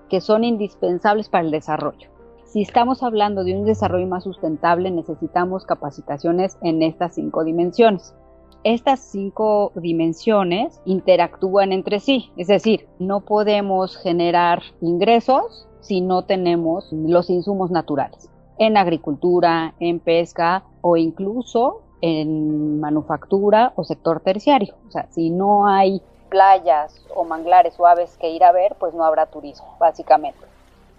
que 0.09 0.21
son 0.21 0.43
indispensables 0.43 1.29
para 1.29 1.45
el 1.45 1.51
desarrollo. 1.51 2.09
Si 2.45 2.61
estamos 2.61 3.03
hablando 3.03 3.43
de 3.43 3.55
un 3.55 3.65
desarrollo 3.65 4.07
más 4.07 4.23
sustentable, 4.23 4.89
necesitamos 4.89 5.65
capacitaciones 5.65 6.57
en 6.63 6.81
estas 6.81 7.13
cinco 7.13 7.43
dimensiones. 7.43 8.15
Estas 8.63 8.99
cinco 8.99 9.71
dimensiones 9.75 10.81
interactúan 10.83 11.71
entre 11.71 11.99
sí, 11.99 12.31
es 12.35 12.47
decir, 12.47 12.87
no 12.97 13.21
podemos 13.21 13.95
generar 13.97 14.61
ingresos 14.81 15.67
si 15.79 16.01
no 16.01 16.25
tenemos 16.25 16.91
los 16.91 17.29
insumos 17.29 17.71
naturales 17.71 18.29
en 18.57 18.77
agricultura, 18.77 19.73
en 19.79 19.99
pesca 19.99 20.63
o 20.81 20.97
incluso 20.97 21.81
en 22.01 22.79
manufactura 22.79 23.73
o 23.75 23.83
sector 23.83 24.19
terciario. 24.19 24.75
O 24.87 24.91
sea, 24.91 25.07
si 25.11 25.29
no 25.29 25.67
hay 25.67 26.01
playas 26.29 27.05
o 27.09 27.25
manglares 27.25 27.75
suaves 27.75 28.17
que 28.17 28.29
ir 28.29 28.43
a 28.43 28.51
ver, 28.51 28.75
pues 28.79 28.93
no 28.93 29.03
habrá 29.03 29.25
turismo, 29.27 29.75
básicamente. 29.79 30.47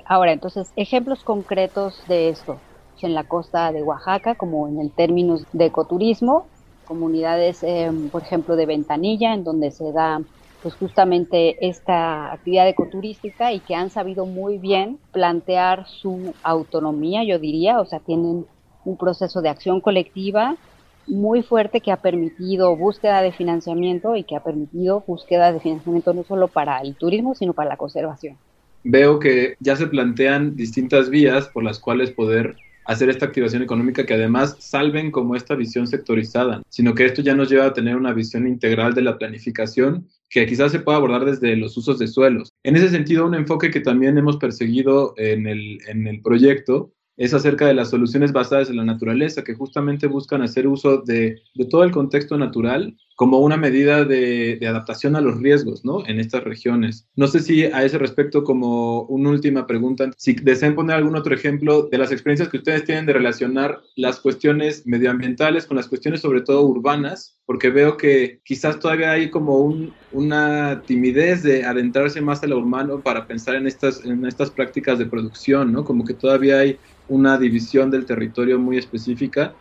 Ahora, 0.04 0.32
entonces, 0.32 0.72
ejemplos 0.76 1.24
concretos 1.24 2.04
de 2.06 2.28
esto. 2.30 2.64
En 3.02 3.14
la 3.14 3.24
costa 3.24 3.72
de 3.72 3.82
Oaxaca, 3.82 4.34
como 4.34 4.68
en 4.68 4.78
el 4.80 4.92
términos 4.94 5.46
de 5.52 5.66
ecoturismo, 5.66 6.50
comunidades, 6.84 7.62
em, 7.62 8.10
por 8.10 8.22
ejemplo, 8.22 8.56
de 8.56 8.66
Ventanilla, 8.66 9.32
en 9.32 9.44
donde 9.44 9.70
se 9.70 9.92
da 9.92 10.20
pues 10.60 10.74
justamente 10.76 11.66
esta 11.66 12.30
actividad 12.32 12.68
ecoturística 12.68 13.52
y 13.52 13.62
que 13.62 13.74
han 13.74 13.90
sabido 13.90 14.26
muy 14.26 14.58
bien 14.58 15.00
plantear 15.10 15.86
su 15.88 16.36
autonomía, 16.42 17.24
yo 17.24 17.38
diría, 17.38 17.80
o 17.80 17.86
sea, 17.86 18.00
tienen 18.00 18.46
un 18.84 18.96
proceso 18.98 19.40
de 19.40 19.48
acción 19.48 19.80
colectiva 19.80 20.58
muy 21.06 21.42
fuerte 21.42 21.80
que 21.80 21.92
ha 21.92 21.96
permitido 21.96 22.76
búsqueda 22.76 23.22
de 23.22 23.32
financiamiento 23.32 24.16
y 24.16 24.24
que 24.24 24.36
ha 24.36 24.42
permitido 24.42 25.02
búsqueda 25.06 25.52
de 25.52 25.60
financiamiento 25.60 26.12
no 26.14 26.24
solo 26.24 26.48
para 26.48 26.78
el 26.78 26.94
turismo, 26.94 27.34
sino 27.34 27.52
para 27.52 27.70
la 27.70 27.76
conservación. 27.76 28.36
Veo 28.84 29.18
que 29.18 29.56
ya 29.60 29.76
se 29.76 29.86
plantean 29.86 30.56
distintas 30.56 31.10
vías 31.10 31.48
por 31.48 31.64
las 31.64 31.78
cuales 31.78 32.10
poder 32.10 32.56
hacer 32.86 33.08
esta 33.08 33.26
activación 33.26 33.62
económica 33.62 34.06
que 34.06 34.14
además 34.14 34.56
salven 34.58 35.10
como 35.10 35.36
esta 35.36 35.54
visión 35.54 35.86
sectorizada, 35.86 36.62
sino 36.70 36.94
que 36.94 37.04
esto 37.04 37.22
ya 37.22 37.34
nos 37.34 37.50
lleva 37.50 37.66
a 37.66 37.72
tener 37.72 37.94
una 37.94 38.12
visión 38.12 38.48
integral 38.48 38.94
de 38.94 39.02
la 39.02 39.18
planificación 39.18 40.08
que 40.28 40.46
quizás 40.46 40.72
se 40.72 40.80
pueda 40.80 40.96
abordar 40.96 41.24
desde 41.24 41.56
los 41.56 41.76
usos 41.76 41.98
de 41.98 42.08
suelos. 42.08 42.52
En 42.62 42.76
ese 42.76 42.88
sentido, 42.88 43.26
un 43.26 43.34
enfoque 43.34 43.70
que 43.70 43.80
también 43.80 44.16
hemos 44.16 44.38
perseguido 44.38 45.14
en 45.18 45.46
el, 45.46 45.78
en 45.88 46.06
el 46.06 46.22
proyecto 46.22 46.92
es 47.20 47.34
acerca 47.34 47.66
de 47.66 47.74
las 47.74 47.90
soluciones 47.90 48.32
basadas 48.32 48.70
en 48.70 48.78
la 48.78 48.84
naturaleza, 48.84 49.44
que 49.44 49.54
justamente 49.54 50.06
buscan 50.06 50.40
hacer 50.40 50.66
uso 50.66 51.02
de, 51.02 51.42
todo 51.68 51.84
el 51.84 51.90
contexto 51.90 52.38
natural 52.38 52.96
como 53.20 53.40
una 53.40 53.58
medida 53.58 54.06
de, 54.06 54.58
adaptación 54.66 55.14
a 55.14 55.20
los 55.20 55.38
riesgos, 55.42 55.84
¿no? 55.84 56.06
En 56.06 56.18
estas 56.18 56.42
regiones. 56.42 57.06
No 57.16 57.26
sé 57.26 57.40
si 57.40 57.64
a 57.64 57.84
ese 57.84 57.98
respecto, 57.98 58.44
como 58.44 59.02
una 59.02 59.28
última 59.28 59.66
pregunta, 59.66 60.10
si 60.16 60.32
desean 60.32 60.74
poner 60.74 60.96
algún 60.96 61.16
otro 61.16 61.34
ejemplo 61.34 61.82
de 61.82 61.98
las 61.98 62.12
experiencias 62.12 62.48
que 62.48 62.56
ustedes 62.56 62.84
tienen 62.84 63.04
de 63.04 63.12
relacionar 63.12 63.82
las 63.94 64.20
cuestiones 64.20 64.86
medioambientales 64.86 65.66
con 65.66 65.76
las 65.76 65.86
cuestiones 65.86 66.22
sobre 66.22 66.40
todo 66.40 66.62
urbanas, 66.62 67.38
porque 67.44 67.68
veo 67.68 67.98
que 67.98 68.40
quizás 68.42 68.78
todavía 68.78 69.10
hay 69.10 69.28
como 69.28 69.70
una 70.12 70.80
timidez 70.86 71.42
de 71.42 71.64
adentrarse 71.64 72.22
más 72.22 72.42
a 72.42 72.46
lo 72.46 72.56
urbano 72.56 73.02
para 73.02 73.26
pensar 73.26 73.56
en 73.56 73.66
estas, 73.66 74.02
en 74.02 74.24
estas 74.24 74.50
prácticas 74.50 74.98
de 74.98 75.04
producción, 75.04 75.72
¿no? 75.72 75.84
Como 75.84 76.06
que 76.06 76.14
todavía 76.14 76.60
hay 76.60 76.78
una 77.06 77.36
división 77.36 77.90
del 77.90 78.06
territorio 78.06 78.58
muy 78.58 78.78
específica 78.78 79.54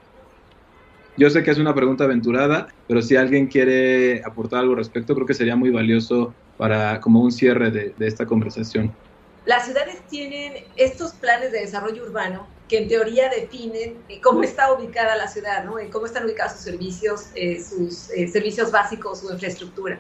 yo 1.20 1.30
sé 1.30 1.44
que 1.44 1.52
es 1.52 1.58
una 1.58 1.76
pregunta 1.76 2.06
aventurada, 2.06 2.68
pero 2.88 3.02
si 3.02 3.18
alguien 3.18 3.48
quiere 3.48 4.24
aportar 4.24 4.62
algo 4.62 4.72
al 4.72 4.78
respecto, 4.78 5.14
creo 5.14 5.28
que 5.28 5.34
sería 5.34 5.56
muy 5.56 5.70
valioso 5.70 6.34
para 6.58 7.02
como 7.02 7.22
un 7.22 7.32
cierre 7.32 7.70
de, 7.72 7.94
esta 8.00 8.26
conversación. 8.26 8.96
Las 9.46 9.66
ciudades 9.66 10.02
tienen 10.10 10.64
estos 10.78 11.12
planes 11.12 11.52
de 11.52 11.60
desarrollo 11.60 12.04
urbano 12.04 12.48
que 12.70 12.78
en 12.78 12.88
teoría 12.88 13.30
definen 13.30 13.98
cómo 14.24 14.44
está 14.44 14.72
ubicada 14.72 15.18
la 15.18 15.28
ciudad, 15.28 15.66
¿no? 15.66 15.76
cómo 15.92 16.06
están 16.06 16.24
ubicados 16.24 16.54
sus 16.54 16.62
servicios, 16.62 17.28
eh, 17.36 17.62
sus 17.62 18.12
eh, 18.12 18.28
servicios 18.28 18.72
básicos, 18.72 19.20
su 19.20 19.34
infraestructura. 19.34 20.00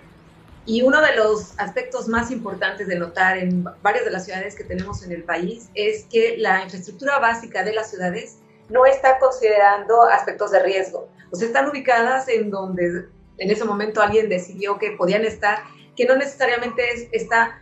Y 0.65 0.83
uno 0.83 1.01
de 1.01 1.15
los 1.15 1.57
aspectos 1.57 2.07
más 2.07 2.31
importantes 2.31 2.87
de 2.87 2.97
notar 2.97 3.39
en 3.39 3.65
varias 3.81 4.05
de 4.05 4.11
las 4.11 4.25
ciudades 4.25 4.55
que 4.55 4.63
tenemos 4.63 5.03
en 5.03 5.11
el 5.11 5.23
país 5.23 5.69
es 5.73 6.05
que 6.05 6.37
la 6.37 6.63
infraestructura 6.63 7.19
básica 7.19 7.63
de 7.63 7.73
las 7.73 7.89
ciudades 7.89 8.37
no 8.69 8.85
está 8.85 9.19
considerando 9.19 10.03
aspectos 10.03 10.51
de 10.51 10.63
riesgo. 10.63 11.09
O 11.31 11.35
sea, 11.35 11.47
están 11.47 11.69
ubicadas 11.69 12.27
en 12.29 12.49
donde 12.49 13.07
en 13.37 13.51
ese 13.51 13.65
momento 13.65 14.01
alguien 14.01 14.29
decidió 14.29 14.77
que 14.77 14.91
podían 14.91 15.23
estar, 15.25 15.59
que 15.95 16.05
no 16.05 16.15
necesariamente 16.15 17.09
está 17.11 17.61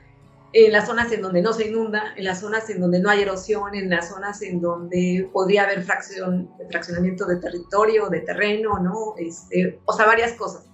en 0.54 0.72
las 0.72 0.88
zonas 0.88 1.12
en 1.12 1.22
donde 1.22 1.42
no 1.42 1.54
se 1.54 1.68
inunda, 1.68 2.14
en 2.16 2.24
las 2.24 2.40
zonas 2.40 2.70
en 2.70 2.80
donde 2.80 3.00
no 3.00 3.10
hay 3.10 3.22
erosión, 3.22 3.76
en 3.76 3.90
las 3.90 4.10
zonas 4.10 4.42
en 4.42 4.62
donde 4.62 5.30
podría 5.34 5.64
haber 5.64 5.84
fracción, 5.84 6.50
fraccionamiento 6.70 7.26
de 7.26 7.38
territorio, 7.38 8.10
de 8.10 8.22
terreno, 8.22 8.80
¿no? 8.80 9.14
Este, 9.18 9.80
o 9.86 9.94
sea, 9.94 10.06
varias 10.06 10.34
cosas. 10.34 10.67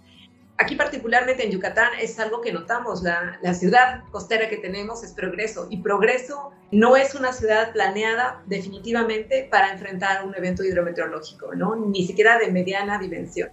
Aquí 0.63 0.77
particularmente 0.77 1.43
en 1.43 1.51
Yucatán 1.51 1.89
es 1.99 2.17
algo 2.19 2.39
que 2.39 2.53
notamos, 2.53 3.03
la, 3.03 3.37
la, 3.41 3.53
ciudad 3.53 4.03
costera 4.11 4.47
que 4.47 4.55
tenemos 4.55 5.03
es 5.03 5.11
Progreso 5.11 5.67
y 5.69 5.81
Progreso 5.81 6.53
no 6.71 6.95
es 6.95 7.15
una 7.15 7.33
ciudad 7.33 7.73
planeada 7.73 8.41
definitivamente 8.45 9.45
para 9.51 9.73
enfrentar 9.73 10.25
un 10.25 10.33
evento 10.35 10.63
hidrometeorológico, 10.63 11.53
¿no? 11.53 11.75
ni 11.75 12.07
siquiera 12.07 12.37
de 12.37 12.49
mediana 12.49 12.97
dimensión, 12.97 13.49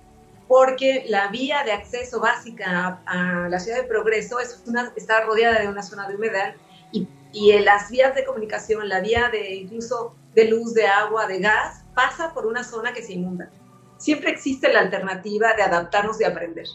porque 0.47 1.05
la 1.09 1.27
vía 1.29 1.65
de 1.65 1.73
acceso 1.73 2.21
básica 2.21 3.03
a, 3.05 3.49
la 3.49 3.59
ciudad 3.59 3.79
de 3.79 3.89
Progreso 3.89 4.39
está 4.39 5.21
rodeada 5.23 5.59
de 5.59 5.67
una 5.67 5.83
zona 5.83 6.07
de 6.07 6.15
humedal 6.15 6.55
y, 6.93 7.09
y 7.33 7.51
en 7.51 7.65
las 7.65 7.91
vías 7.91 8.15
de 8.15 8.25
comunicación, 8.25 8.89
la 8.89 9.01
vía 9.01 9.31
de 9.33 9.57
incluso 9.57 10.15
de 10.37 10.45
luz, 10.45 10.75
de 10.75 10.87
agua, 10.87 11.27
de 11.27 11.41
gas, 11.41 11.83
pasa 11.93 12.33
por 12.33 12.47
una 12.47 12.63
zona 12.63 12.93
que 12.93 13.03
se 13.03 13.15
inunda. 13.15 13.51
Siempre 13.99 14.31
existe 14.31 14.73
la 14.73 14.79
alternativa 14.79 15.55
de 15.55 15.63
adaptarnos 15.65 16.21
y 16.21 16.25
aprender. 16.25 16.67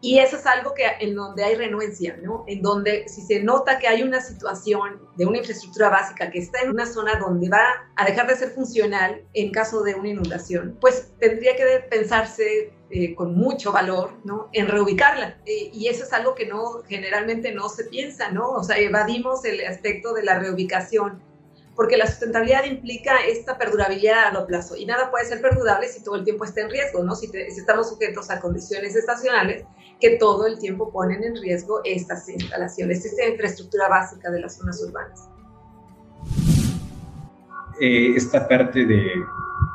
Y 0.00 0.20
eso 0.20 0.36
es 0.36 0.46
algo 0.46 0.74
que 0.74 0.84
en 1.00 1.16
donde 1.16 1.42
hay 1.42 1.56
renuencia, 1.56 2.16
¿no? 2.22 2.44
En 2.46 2.62
donde 2.62 3.08
si 3.08 3.20
se 3.22 3.42
nota 3.42 3.80
que 3.80 3.88
hay 3.88 4.02
una 4.02 4.20
situación 4.20 5.00
de 5.16 5.26
una 5.26 5.38
infraestructura 5.38 5.88
básica 5.88 6.30
que 6.30 6.38
está 6.38 6.60
en 6.60 6.70
una 6.70 6.86
zona 6.86 7.16
donde 7.16 7.48
va 7.48 7.64
a 7.96 8.04
dejar 8.04 8.28
de 8.28 8.36
ser 8.36 8.50
funcional 8.50 9.24
en 9.34 9.50
caso 9.50 9.82
de 9.82 9.96
una 9.96 10.08
inundación, 10.08 10.78
pues 10.80 11.10
tendría 11.18 11.56
que 11.56 11.64
pensarse 11.90 12.72
eh, 12.90 13.14
con 13.16 13.34
mucho 13.34 13.72
valor, 13.72 14.12
¿no? 14.24 14.48
En 14.52 14.68
reubicarla. 14.68 15.38
Y 15.44 15.88
eso 15.88 16.04
es 16.04 16.12
algo 16.12 16.36
que 16.36 16.46
no, 16.46 16.82
generalmente 16.88 17.52
no 17.52 17.68
se 17.68 17.84
piensa, 17.84 18.30
¿no? 18.30 18.50
O 18.50 18.62
sea, 18.62 18.78
evadimos 18.78 19.44
el 19.44 19.66
aspecto 19.66 20.14
de 20.14 20.22
la 20.22 20.38
reubicación 20.38 21.26
porque 21.78 21.96
la 21.96 22.08
sustentabilidad 22.08 22.64
implica 22.64 23.18
esta 23.24 23.56
perdurabilidad 23.56 24.18
a 24.18 24.32
largo 24.32 24.48
plazo 24.48 24.76
y 24.76 24.84
nada 24.84 25.12
puede 25.12 25.26
ser 25.26 25.40
perdurable 25.40 25.86
si 25.86 26.02
todo 26.02 26.16
el 26.16 26.24
tiempo 26.24 26.44
está 26.44 26.62
en 26.62 26.70
riesgo, 26.70 27.04
¿no? 27.04 27.14
Si, 27.14 27.30
estamos 27.32 27.90
sujetos 27.90 28.30
a 28.30 28.40
condiciones 28.40 28.96
estacionales 28.96 29.64
que 30.00 30.16
todo 30.18 30.46
el 30.46 30.58
tiempo 30.58 30.90
ponen 30.90 31.24
en 31.24 31.36
riesgo 31.36 31.80
estas 31.84 32.28
instalaciones, 32.28 33.04
esta 33.04 33.26
infraestructura 33.26 33.88
básica 33.88 34.30
de 34.30 34.40
las 34.40 34.56
zonas 34.56 34.82
urbanas. 34.82 35.28
Eh, 37.80 38.14
esta 38.16 38.48
parte 38.48 38.84
de, 38.84 39.12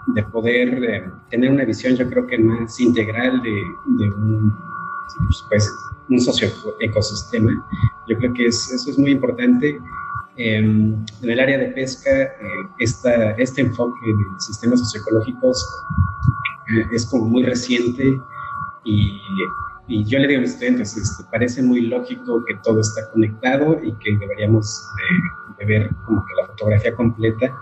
de 0.07 0.23
poder 0.23 0.83
eh, 0.83 1.03
tener 1.29 1.51
una 1.51 1.65
visión, 1.65 1.95
yo 1.95 2.09
creo 2.09 2.27
que 2.27 2.37
más 2.37 2.79
integral 2.79 3.41
de, 3.41 4.09
un, 4.09 4.53
pues, 5.49 5.69
un 6.09 6.19
socioecosistema, 6.19 7.51
yo 8.07 8.17
creo 8.17 8.33
que 8.33 8.47
es, 8.47 8.71
eso 8.71 8.91
es 8.91 8.97
muy 8.97 9.11
importante 9.11 9.79
en 10.35 11.05
el 11.21 11.39
área 11.39 11.57
de 11.57 11.67
pesca, 11.69 12.09
eh, 12.09 12.29
este 12.79 13.61
enfoque 13.61 13.99
de 14.05 14.39
sistemas 14.39 14.79
socioecológicos 14.79 15.65
eh, 16.75 16.85
es 16.91 17.05
como 17.05 17.25
muy 17.25 17.43
reciente 17.43 18.19
y, 18.83 19.21
y, 19.87 20.03
yo 20.05 20.19
le 20.19 20.27
digo 20.27 20.39
a 20.39 20.41
mis 20.41 20.51
estudiantes, 20.51 20.95
este, 20.97 21.23
parece 21.31 21.61
muy 21.61 21.81
lógico 21.81 22.43
que 22.45 22.55
todo 22.63 22.79
está 22.81 23.09
conectado 23.11 23.79
y 23.83 23.93
que 23.93 24.17
deberíamos 24.17 24.87
de, 25.57 25.65
ver 25.65 25.89
como 26.05 26.25
que 26.25 26.33
la 26.41 26.47
fotografía 26.47 26.93
completa 26.93 27.53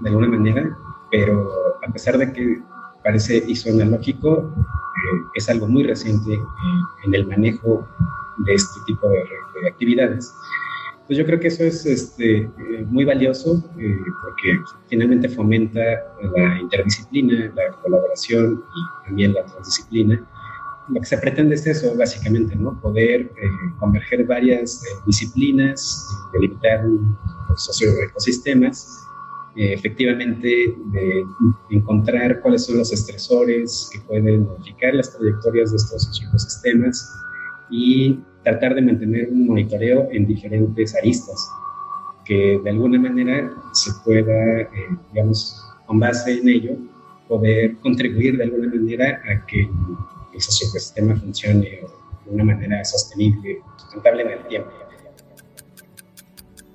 de 0.00 0.08
alguna 0.08 0.28
manera, 0.28 0.76
pero 1.10 1.76
a 1.86 1.92
pesar 1.92 2.16
de 2.16 2.32
que 2.32 2.62
parece 3.02 3.44
y 3.46 3.54
suena 3.54 3.84
lógico, 3.84 4.50
eh, 4.56 5.20
es 5.34 5.48
algo 5.50 5.68
muy 5.68 5.84
reciente 5.84 6.38
en 7.04 7.14
el 7.14 7.26
manejo 7.26 7.86
de 8.38 8.54
este 8.54 8.80
tipo 8.86 9.08
de, 9.08 9.24
de 9.62 9.68
actividades. 9.68 10.34
Pues 11.06 11.18
yo 11.18 11.26
creo 11.26 11.38
que 11.38 11.48
eso 11.48 11.64
es 11.64 11.84
este, 11.84 12.36
eh, 12.38 12.50
muy 12.88 13.04
valioso 13.04 13.62
eh, 13.78 13.98
porque 14.22 14.58
finalmente 14.88 15.28
fomenta 15.28 15.80
la 16.34 16.58
interdisciplina, 16.58 17.52
la 17.54 17.76
colaboración 17.82 18.64
y 18.74 19.06
también 19.06 19.34
la 19.34 19.44
transdisciplina. 19.44 20.26
Lo 20.88 21.00
que 21.00 21.06
se 21.06 21.18
pretende 21.18 21.54
es 21.54 21.66
eso, 21.66 21.96
básicamente, 21.96 22.54
¿no? 22.56 22.78
Poder 22.80 23.22
eh, 23.22 23.48
converger 23.78 24.24
varias 24.24 24.82
disciplinas, 25.06 26.06
delimitar 26.32 26.84
socioecosistemas, 27.56 29.04
efectivamente 29.56 30.46
de 30.48 31.24
encontrar 31.70 32.40
cuáles 32.40 32.66
son 32.66 32.78
los 32.78 32.92
estresores 32.92 33.88
que 33.92 34.00
pueden 34.00 34.46
modificar 34.46 34.94
las 34.94 35.16
trayectorias 35.16 35.70
de 35.70 35.76
estos 35.76 36.02
socioecosistemas 36.02 37.08
y 37.70 38.18
tratar 38.42 38.74
de 38.74 38.82
mantener 38.82 39.28
un 39.30 39.46
monitoreo 39.46 40.08
en 40.12 40.26
diferentes 40.26 40.94
aristas, 40.96 41.48
que 42.24 42.60
de 42.62 42.70
alguna 42.70 43.00
manera 43.00 43.50
se 43.72 43.90
pueda, 44.04 44.60
eh, 44.60 44.68
digamos, 45.12 45.60
con 45.86 45.98
base 45.98 46.38
en 46.38 46.48
ello, 46.48 46.76
poder 47.28 47.76
contribuir 47.78 48.36
de 48.36 48.44
alguna 48.44 48.68
manera 48.68 49.22
a 49.28 49.46
que 49.46 49.68
el 50.34 50.40
sistema 50.40 51.16
funcione 51.16 51.80
de 52.24 52.30
una 52.30 52.44
manera 52.44 52.84
sostenible, 52.84 53.60
sustentable 53.76 54.22
en 54.22 54.30
el 54.30 54.46
tiempo. 54.48 54.70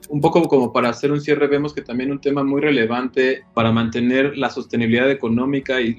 Un 0.10 0.22
poco 0.22 0.48
como 0.48 0.74
para 0.74 0.90
hacer 0.90 1.12
un 1.12 1.22
cierre, 1.22 1.48
vemos 1.48 1.74
que 1.74 1.84
también 1.84 2.12
un 2.12 2.20
tema 2.20 2.44
muy 2.44 2.62
relevante 2.62 3.44
para 3.54 3.72
mantener 3.72 4.36
la 4.38 4.50
sostenibilidad 4.50 5.12
económica 5.12 5.80
y 5.82 5.96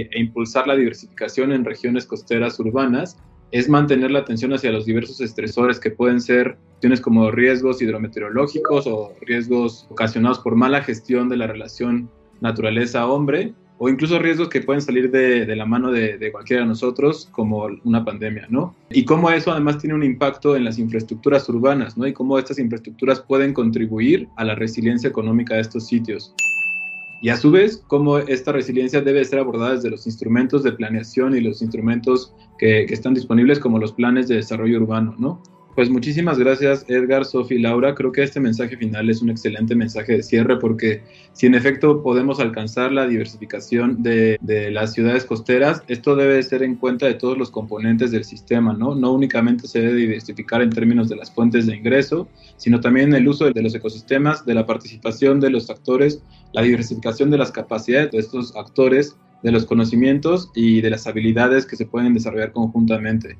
e 0.00 0.18
impulsar 0.18 0.66
la 0.66 0.76
diversificación 0.76 1.52
en 1.52 1.66
regiones 1.66 2.06
costeras 2.06 2.58
urbanas 2.58 3.18
es 3.52 3.68
mantener 3.68 4.12
la 4.12 4.20
atención 4.20 4.52
hacia 4.54 4.72
los 4.72 4.86
diversos 4.86 5.20
estresores 5.20 5.80
que 5.80 5.90
pueden 5.90 6.20
ser 6.20 6.56
cuestiones 6.70 7.00
como 7.00 7.30
riesgos 7.30 7.82
hidrometeorológicos 7.82 8.86
o 8.86 9.12
riesgos 9.20 9.86
ocasionados 9.90 10.38
por 10.38 10.54
mala 10.54 10.82
gestión 10.82 11.28
de 11.28 11.36
la 11.36 11.46
relación 11.46 12.10
naturaleza-hombre 12.40 13.52
o 13.82 13.88
incluso 13.88 14.18
riesgos 14.18 14.50
que 14.50 14.60
pueden 14.60 14.82
salir 14.82 15.10
de, 15.10 15.56
la 15.56 15.64
mano 15.64 15.90
de, 15.90 16.18
de, 16.18 16.30
cualquiera 16.30 16.62
de 16.62 16.68
nosotros, 16.68 17.30
como 17.32 17.66
una 17.84 18.04
pandemia, 18.04 18.46
¿no? 18.50 18.74
Y 18.90 19.06
cómo 19.06 19.30
eso 19.30 19.50
además 19.50 19.78
tiene 19.78 19.94
un 19.94 20.04
impacto 20.04 20.54
en 20.54 20.64
las 20.64 20.78
infraestructuras 20.78 21.48
urbanas, 21.48 21.96
¿no? 21.96 22.06
Y 22.06 22.12
cómo 22.12 22.38
estas 22.38 22.58
infraestructuras 22.58 23.20
pueden 23.20 23.54
contribuir 23.54 24.28
a 24.36 24.44
la 24.44 24.54
resiliencia 24.54 25.08
económica 25.08 25.54
de 25.54 25.62
estos 25.62 25.86
sitios 25.86 26.34
y 27.22 27.30
a 27.30 27.38
su 27.38 27.50
vez 27.50 27.82
cómo 27.86 28.18
esta 28.18 28.52
resiliencia 28.52 29.00
debe 29.00 29.24
ser 29.24 29.38
abordada 29.38 29.74
desde 29.74 29.88
los 29.88 30.06
instrumentos 30.06 30.62
de 30.62 30.72
planeación 30.72 31.34
y 31.34 31.40
los 31.40 31.62
instrumentos 31.62 32.34
que, 32.58 32.84
que 32.86 32.92
están 32.92 33.14
disponibles 33.14 33.58
como 33.58 33.78
los 33.78 33.92
planes 33.92 34.28
de 34.28 34.36
desarrollo 34.36 34.78
urbano, 34.78 35.14
¿no? 35.18 35.42
Pues 35.74 35.88
muchísimas 35.88 36.36
gracias 36.38 36.84
Edgar, 36.88 37.24
Sofi, 37.24 37.58
Laura. 37.58 37.94
Creo 37.94 38.10
que 38.10 38.24
este 38.24 38.40
mensaje 38.40 38.76
final 38.76 39.08
es 39.08 39.22
un 39.22 39.30
excelente 39.30 39.76
mensaje 39.76 40.16
de 40.16 40.22
cierre 40.22 40.58
porque 40.58 41.02
si 41.32 41.46
en 41.46 41.54
efecto 41.54 42.02
podemos 42.02 42.40
alcanzar 42.40 42.90
la 42.90 43.06
diversificación 43.06 44.02
de, 44.02 44.36
de, 44.40 44.72
las 44.72 44.92
ciudades 44.92 45.24
costeras, 45.24 45.82
esto 45.86 46.16
debe 46.16 46.42
ser 46.42 46.64
en 46.64 46.74
cuenta 46.74 47.06
de 47.06 47.14
todos 47.14 47.38
los 47.38 47.50
componentes 47.50 48.10
del 48.10 48.24
sistema, 48.24 48.72
¿no? 48.72 48.96
No 48.96 49.12
únicamente 49.12 49.68
se 49.68 49.80
debe 49.80 49.94
diversificar 49.94 50.60
en 50.60 50.70
términos 50.70 51.08
de 51.08 51.16
las 51.16 51.30
fuentes 51.30 51.66
de 51.66 51.76
ingreso, 51.76 52.28
sino 52.56 52.80
también 52.80 53.14
el 53.14 53.28
uso 53.28 53.48
de 53.48 53.62
los 53.62 53.74
ecosistemas, 53.74 54.44
de 54.44 54.54
la 54.54 54.66
participación 54.66 55.38
de 55.38 55.50
los 55.50 55.70
actores, 55.70 56.20
la 56.52 56.62
diversificación 56.62 57.30
de 57.30 57.38
las 57.38 57.52
capacidades 57.52 58.10
de 58.10 58.18
estos 58.18 58.56
actores 58.56 59.16
de 59.42 59.52
los 59.52 59.64
conocimientos 59.66 60.50
y 60.54 60.80
de 60.80 60.90
las 60.90 61.06
habilidades 61.06 61.64
que 61.64 61.76
se 61.76 61.86
pueden 61.86 62.12
desarrollar 62.12 62.52
conjuntamente. 62.52 63.38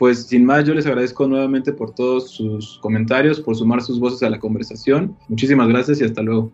Pues 0.00 0.26
sin 0.28 0.44
más, 0.46 0.64
yo 0.64 0.72
les 0.72 0.86
agradezco 0.86 1.28
nuevamente 1.28 1.74
por 1.74 1.94
todos 1.94 2.30
sus 2.30 2.78
comentarios, 2.78 3.38
por 3.38 3.54
sumar 3.54 3.82
sus 3.82 4.00
voces 4.00 4.22
a 4.22 4.30
la 4.30 4.40
conversación. 4.40 5.14
Muchísimas 5.28 5.68
gracias 5.68 6.00
y 6.00 6.04
hasta 6.04 6.22
luego. 6.22 6.50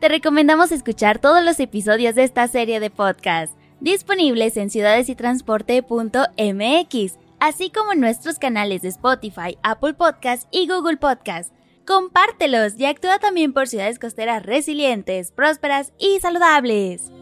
Te 0.00 0.08
recomendamos 0.08 0.72
escuchar 0.72 1.20
todos 1.20 1.44
los 1.44 1.60
episodios 1.60 2.16
de 2.16 2.24
esta 2.24 2.48
serie 2.48 2.80
de 2.80 2.90
podcast, 2.90 3.56
disponibles 3.78 4.56
en 4.56 4.68
ciudadesytransporte.mx, 4.68 7.18
así 7.38 7.70
como 7.70 7.92
en 7.92 8.00
nuestros 8.00 8.40
canales 8.40 8.82
de 8.82 8.88
Spotify, 8.88 9.58
Apple 9.62 9.94
Podcast 9.94 10.48
y 10.50 10.66
Google 10.66 10.96
Podcast. 10.96 11.52
Compártelos 11.86 12.72
y 12.78 12.86
actúa 12.86 13.20
también 13.20 13.52
por 13.52 13.68
ciudades 13.68 14.00
costeras 14.00 14.44
resilientes, 14.44 15.30
prósperas 15.30 15.92
y 16.00 16.18
saludables. 16.18 17.12